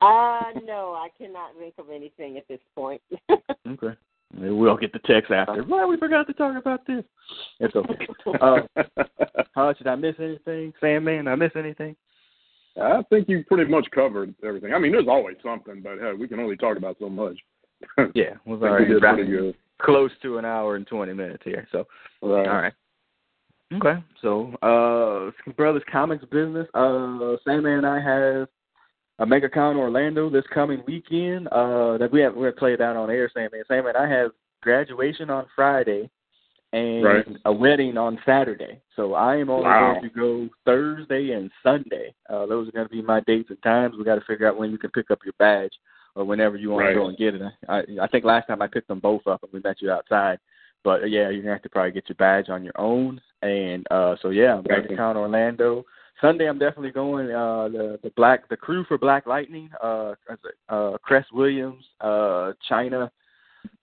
[0.00, 3.00] Uh no, I cannot think of anything at this point.
[3.64, 3.96] Okay.
[4.34, 5.62] Maybe we'll get the text after.
[5.62, 7.04] Why we forgot to talk about this?
[7.60, 8.06] It's okay.
[8.40, 8.62] Uh,
[9.54, 10.72] How did I miss anything?
[10.80, 11.94] Sandman, I miss anything?
[12.80, 14.72] I think you pretty much covered everything.
[14.72, 17.36] I mean, there's always something, but hey, we can only talk about so much.
[18.14, 19.54] Yeah, we've I we already good.
[19.80, 21.66] close to an hour and twenty minutes here.
[21.72, 21.86] So
[22.22, 22.46] Right.
[22.48, 22.72] all right.
[23.74, 24.02] Okay.
[24.20, 26.68] So uh Brothas Comics business.
[26.74, 28.48] Uh Sandman and I have
[29.18, 31.48] a MegaCon Orlando this coming weekend.
[31.48, 33.64] Uh that we have we're gonna play that on air, Sandman.
[33.66, 34.30] Sandman, and I have
[34.62, 36.08] graduation on Friday
[36.72, 37.26] and Right.
[37.44, 38.80] a wedding on Saturday.
[38.96, 39.92] So I am only Wow.
[39.92, 42.14] going to go Thursday and Sunday.
[42.28, 43.96] Uh those are gonna be my dates and times.
[43.96, 45.72] We gotta figure out when you can pick up your badge
[46.14, 46.94] or whenever you want Right.
[46.94, 47.42] to go and get it.
[47.68, 50.38] I I think last time I picked them both up and we met you outside.
[50.84, 53.20] But uh, yeah, you're gonna have to probably get your badge on your own.
[53.42, 55.84] And uh so yeah, I'm going to count Orlando.
[56.20, 60.14] Sunday I'm definitely going uh the the black the crew for Black Lightning, uh
[60.68, 63.10] uh Cress Williams, uh China,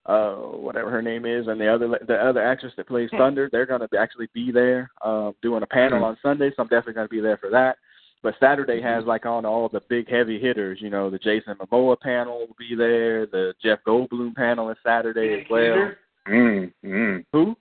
[0.06, 3.66] uh whatever her name is, and the other the other actress that plays Thunder, they're
[3.66, 7.20] gonna actually be there, um doing a panel on Sunday, so I'm definitely gonna be
[7.20, 7.76] there for that.
[8.22, 11.98] But Saturday has like on all the big heavy hitters, you know, the Jason Momoa
[12.00, 15.62] panel will be there, the Jeff Goldblum panel is Saturday Big as well.
[15.62, 15.98] hitter,
[16.28, 17.24] Mm, mm.
[17.32, 17.56] Who?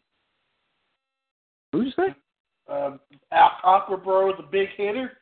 [1.71, 2.15] Who'd you say?
[2.69, 2.97] Uh,
[3.31, 5.13] Al- Aqua Bro, the big hitter.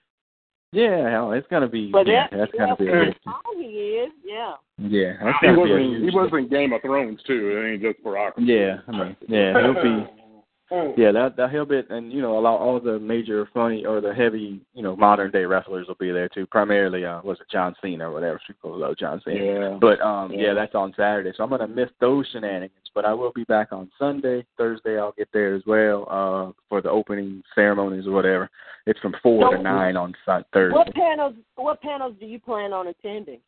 [0.72, 1.92] Yeah, hell, it's gonna be.
[1.92, 2.88] But yeah, that, that's gonna be.
[2.88, 4.54] A yeah, big, how he is, yeah.
[4.78, 6.12] yeah, that's He gonna was be a in huge.
[6.12, 7.52] he was in Game of Thrones too.
[7.56, 10.08] It ain't just for Yeah, I mean, yeah, he'll be
[10.70, 10.94] Oh.
[10.98, 14.02] Yeah, that that he'll be, and you know, a lot all the major funny or
[14.02, 16.46] the heavy, you know, modern day wrestlers will be there too.
[16.46, 18.40] Primarily, uh, was it John Cena or whatever?
[18.46, 19.44] People love John Cena.
[19.44, 19.78] Yeah.
[19.80, 20.48] But um, yeah.
[20.48, 22.72] yeah, that's on Saturday, so I'm gonna miss those shenanigans.
[22.94, 25.00] But I will be back on Sunday, Thursday.
[25.00, 28.50] I'll get there as well uh, for the opening ceremonies or whatever.
[28.86, 30.76] It's from four So- to nine on Thursday.
[30.76, 31.36] What panels?
[31.56, 33.40] What panels do you plan on attending?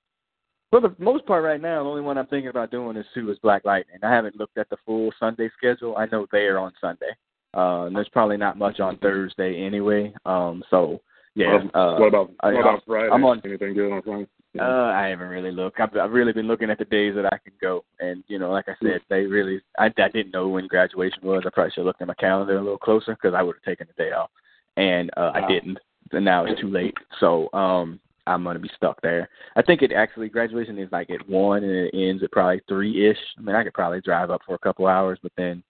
[0.71, 3.29] For the most part, right now, the only one I'm thinking about doing is Sue
[3.31, 3.97] is Black Lightning.
[4.03, 5.97] I haven't looked at the full Sunday schedule.
[5.97, 7.15] I know they are on Sunday.
[7.55, 10.13] Uh, and there's probably not much on Thursday anyway.
[10.25, 11.01] Um, so
[11.33, 11.59] yeah.
[11.73, 13.09] Uh, what about I, what about Friday?
[13.11, 13.41] I'm on.
[13.43, 14.27] Anything good on Friday?
[14.59, 15.79] Uh, I haven't really looked.
[15.79, 18.51] I've, I've really been looking at the days that I can go, and you know,
[18.51, 19.61] like I said, they really.
[19.77, 21.43] I, I didn't know when graduation was.
[21.45, 23.63] I probably should have looked at my calendar a little closer because I would have
[23.63, 24.29] taken the day off,
[24.77, 25.77] and uh, I didn't.
[26.11, 26.95] And now it's too late.
[27.19, 27.99] So um,
[28.29, 29.27] I'm gonna be stuck there.
[29.55, 33.09] I think it actually graduation is like at one and it ends at probably three
[33.09, 33.17] ish.
[33.37, 35.63] I mean, I could probably drive up for a couple hours, but then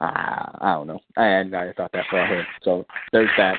[0.00, 1.00] uh, I don't know.
[1.16, 2.44] And I thought that far ahead.
[2.64, 3.58] So there's that.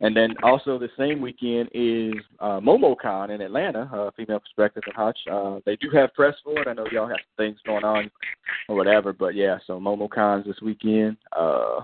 [0.00, 4.96] And then also the same weekend is uh, MomoCon in Atlanta, uh, Female Perspective and
[4.96, 5.18] Hutch.
[5.30, 6.66] Uh, they do have press for it.
[6.66, 8.10] I know y'all have things going on
[8.68, 9.58] or whatever, but yeah.
[9.66, 11.18] So MomoCon's this weekend.
[11.36, 11.82] Uh,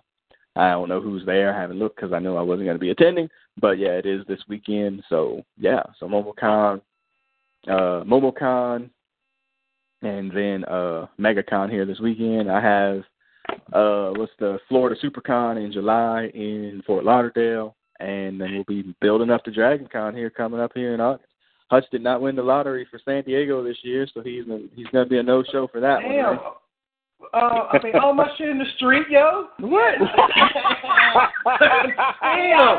[0.57, 1.55] I don't know who's there.
[1.55, 3.29] I haven't looked because I know I wasn't going to be attending.
[3.61, 5.03] But yeah, it is this weekend.
[5.09, 5.83] So yeah.
[5.99, 6.81] So MomoCon,
[7.67, 8.91] uh, MomoCon,
[10.03, 12.51] and then uh, MegaCon here this weekend.
[12.51, 13.03] I have
[13.73, 19.31] uh what's the Florida SuperCon in July in Fort Lauderdale, and then we'll be building
[19.31, 21.29] up the Dragon Con here coming up here in August.
[21.71, 24.87] Hutch did not win the lottery for San Diego this year, so he's gonna, he's
[24.87, 26.13] going to be a no show for that one.
[26.13, 26.25] Damn.
[26.25, 26.39] Right?
[27.35, 29.49] Uh, I mean, all my shit in the street, yo.
[29.59, 29.95] What?
[32.23, 32.79] Damn.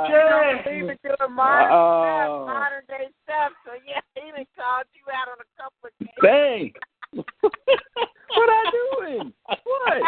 [0.00, 0.60] Yeah.
[0.70, 2.44] Even doing modern Oh.
[2.44, 3.52] stuff, modern day stuff.
[3.64, 6.08] So yeah, he even called you out on a couple of days.
[6.22, 6.72] Bang!
[7.14, 9.32] what I doing?
[9.46, 10.02] What?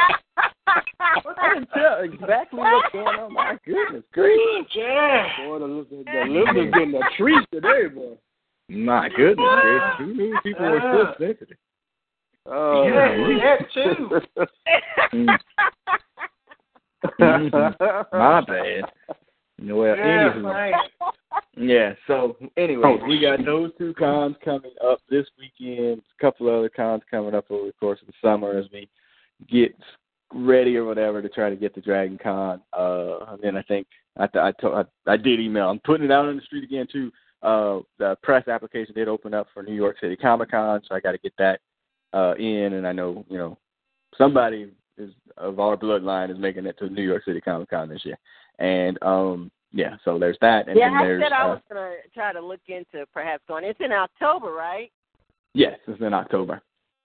[0.66, 3.32] I didn't tell exactly what's going on.
[3.32, 4.66] My goodness gracious.
[4.74, 5.28] Yeah.
[5.47, 8.16] Boy, the, the, the listeners getting a treat today, boy.
[8.68, 9.95] My goodness.
[9.99, 11.57] Who knew people were so sensitive?
[12.49, 14.20] Oh, Yeah, that too.
[18.12, 18.84] My bad.
[19.62, 20.72] Well, Yeah, anywho.
[21.57, 26.68] Yeah, so anyway, we got those two cons coming up this weekend, a couple other
[26.68, 28.88] cons coming up over the course of the summer as we
[29.51, 29.74] get
[30.34, 32.61] ready or whatever to try to get the Dragon Con.
[32.76, 33.86] Uh and then I think
[34.18, 35.70] I I, told, I I did email.
[35.70, 37.11] I'm putting it out on the street again too.
[37.42, 41.01] Uh the press application did open up for New York City Comic Con, so I
[41.01, 41.61] gotta get that
[42.16, 43.58] uh in and I know, you know,
[44.16, 48.04] somebody is of our bloodline is making it to New York City Comic Con this
[48.04, 48.18] year.
[48.58, 51.60] And um yeah, so there's that and yeah, then I there's said I uh, was
[51.68, 53.64] gonna try to look into perhaps going.
[53.64, 54.90] It's in October, right?
[55.54, 56.62] Yes, it's in October.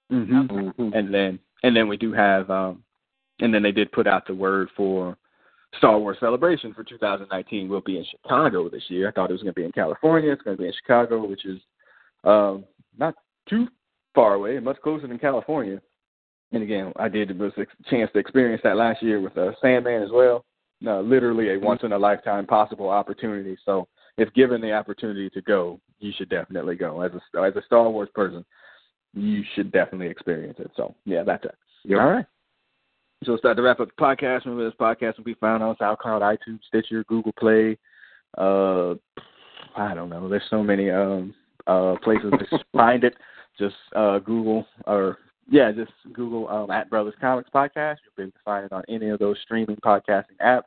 [0.10, 0.96] hmm Mhm.
[0.98, 2.84] And then and then we do have um
[3.40, 5.18] and then they did put out the word for
[5.78, 9.08] Star Wars Celebration for 2019 will be in Chicago this year.
[9.08, 10.32] I thought it was going to be in California.
[10.32, 11.60] It's going to be in Chicago, which is
[12.24, 12.66] um
[12.98, 13.16] not
[13.50, 13.68] too
[14.14, 15.82] far away, much closer than California.
[16.52, 20.04] And again, I did was a chance to experience that last year with uh, Sandman
[20.04, 20.46] as well.
[20.82, 23.58] No, literally a once in a lifetime possible opportunity.
[23.66, 23.88] So
[24.18, 27.02] if given the opportunity to go, you should definitely go.
[27.02, 28.44] As a as a Star Wars person,
[29.14, 30.72] you should definitely experience it.
[30.76, 31.56] So yeah, that's it.
[31.86, 32.00] Yep.
[32.00, 32.26] All right.
[33.24, 34.46] So start to wrap up the podcast.
[34.46, 37.78] Remember this podcast will be found on SoundCloud, iTunes, Stitcher, Google Play.
[38.38, 38.96] Uh,
[39.76, 40.28] I don't know.
[40.28, 41.34] There's so many um
[41.68, 43.16] uh places to find it.
[43.62, 47.98] Just uh Google or yeah, just Google um, at Brothas Comics Podcast.
[48.04, 50.64] You'll be able to find it on any of those streaming podcasting apps.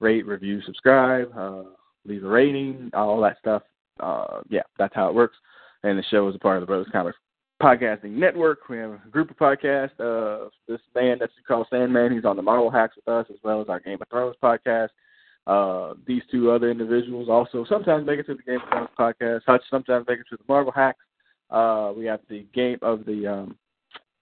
[0.00, 1.62] Rate, review, subscribe, uh,
[2.04, 3.62] leave a rating, all that stuff.
[4.00, 5.36] Uh, yeah, that's how it works.
[5.84, 7.16] And the show is a part of the Brothas Comics
[7.62, 8.68] Podcasting Network.
[8.68, 10.00] We have a group of podcasts.
[10.00, 13.60] Uh, this man that's called Sandman, he's on the Marvel Hacks with us, as well
[13.60, 14.88] as our Game of Thrones podcast.
[15.46, 19.40] Uh, these two other individuals also sometimes make it to the Game of Thrones podcast.
[19.46, 21.04] Hutch sometimes make it to the Marvel Hacks.
[21.50, 23.56] Uh, we have the game of the um,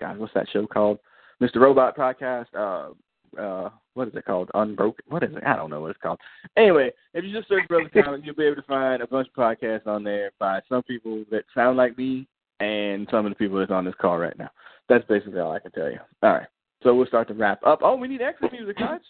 [0.01, 0.99] God, what's that show called?
[1.41, 1.57] Mr.
[1.57, 2.47] Robot podcast.
[2.55, 2.93] Uh,
[3.41, 4.51] uh, what is it called?
[4.55, 5.05] Unbroken.
[5.09, 5.45] What is it?
[5.47, 6.19] I don't know what it's called.
[6.57, 9.35] Anyway, if you just search Brother Comics, you'll be able to find a bunch of
[9.35, 12.27] podcasts on there by some people that sound like me
[12.61, 14.51] and some of the people that's on this call right now.
[14.89, 15.99] That's basically all I can tell you.
[16.23, 16.47] All right.
[16.83, 17.81] So we'll start to wrap up.
[17.83, 19.03] Oh, we need extra music, Hutch.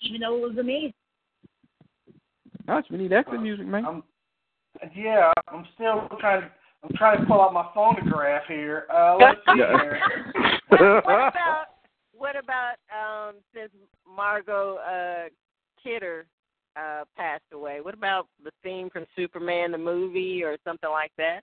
[0.00, 0.94] Even though it was amazing.
[2.68, 3.84] Hutch, we need extra music, man.
[3.84, 4.02] I'm,
[4.94, 6.50] yeah, I'm still trying to.
[6.82, 8.86] I'm trying to pull out my phonograph here.
[8.92, 10.00] Uh, let's see here.
[10.68, 11.64] what, what about
[12.16, 13.70] what about um since
[14.06, 15.28] Margot uh
[15.82, 16.26] Kidder
[16.76, 17.80] uh passed away?
[17.80, 21.40] What about the theme from Superman the movie or something like that?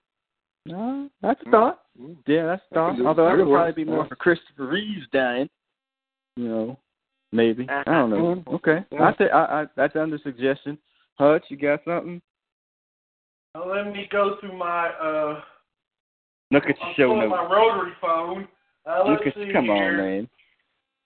[0.64, 1.82] No, that's a thought.
[2.26, 3.00] Yeah, that's a thought.
[3.06, 5.48] Although that would probably be more for Christopher Reeves dying.
[6.36, 6.78] You know,
[7.32, 7.66] maybe.
[7.68, 8.42] I don't know.
[8.54, 10.78] Okay, I think I, I that's under suggestion.
[11.14, 12.20] Hutch, you got something?
[13.56, 15.40] Now let me go through my uh.
[16.50, 17.30] Look at your show notes.
[17.30, 18.46] my rotary phone.
[18.86, 19.74] Uh, Look at see come here.
[19.74, 20.28] on, man.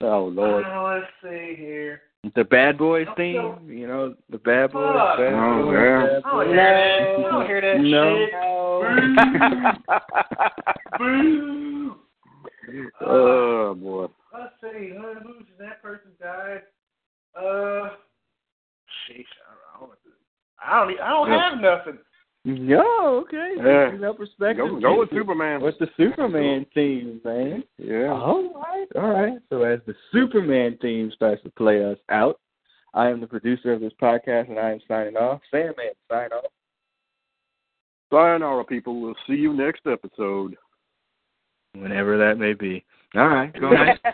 [0.03, 2.03] Oh Lord, Uh, let's see here.
[2.35, 3.37] the Bad Boys I'm theme.
[3.37, 4.93] so- You know the Bad Boys.
[4.97, 5.19] Fuck.
[5.19, 6.07] Bad Oh, Boys, yeah.
[6.07, 6.47] Bad I don't Boys.
[6.49, 7.01] hear that.
[7.01, 8.17] I don't hear that No.
[8.19, 8.33] shit.
[11.91, 11.95] Boo.
[13.07, 14.07] Oh boy.
[14.35, 14.89] Let's see.
[14.91, 16.63] Who, who's that person died?
[17.37, 17.91] Uh,
[19.07, 19.27] sheesh.
[19.47, 19.49] I
[19.79, 19.93] don't.
[20.63, 21.01] I don't.
[21.01, 21.51] I don't Yeah.
[21.51, 21.99] have nothing.
[22.45, 23.53] Yo, okay.
[23.59, 23.91] Yeah.
[23.99, 24.67] No perspective.
[24.67, 25.61] Go, go with Superman.
[25.61, 27.63] What's the Superman theme, man?
[27.77, 28.13] Yeah.
[28.13, 29.39] All right, all right.
[29.51, 32.41] So as the Superman theme starts to play us out,
[32.95, 35.43] I am the producer of this podcast, and I am signing off.
[35.51, 36.51] Sandman, sign off.
[38.11, 39.01] Sayonara, people.
[39.01, 40.57] We'll see you next episode.
[41.75, 42.85] Whenever that may be.
[43.15, 43.99] All right, go ahead.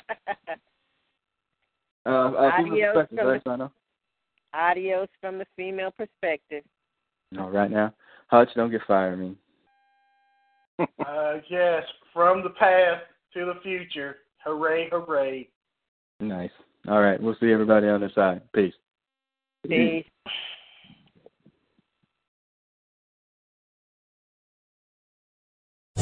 [2.07, 3.73] uh, uh, Adios from the- sign off.
[4.53, 6.65] Adios from the female perspective.
[7.39, 7.93] All right now.
[8.29, 9.37] Hutch, don't get fired, me.
[11.07, 11.83] Uh, yes,
[12.13, 14.17] from the past to the future.
[14.45, 14.89] Hooray!
[14.91, 15.49] Hooray!
[16.21, 16.51] Nice.
[16.89, 18.43] All right, we'll see everybody on the side.
[18.55, 18.75] Peace.
[19.67, 20.05] Peace.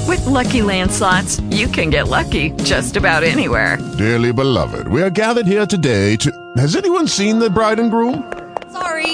[0.06, 3.78] With Lucky Land slots, you can get lucky just about anywhere.
[3.98, 6.30] Dearly beloved, we are gathered here today to.
[6.56, 8.32] Has anyone seen the bride and groom?
[8.70, 9.13] Sorry,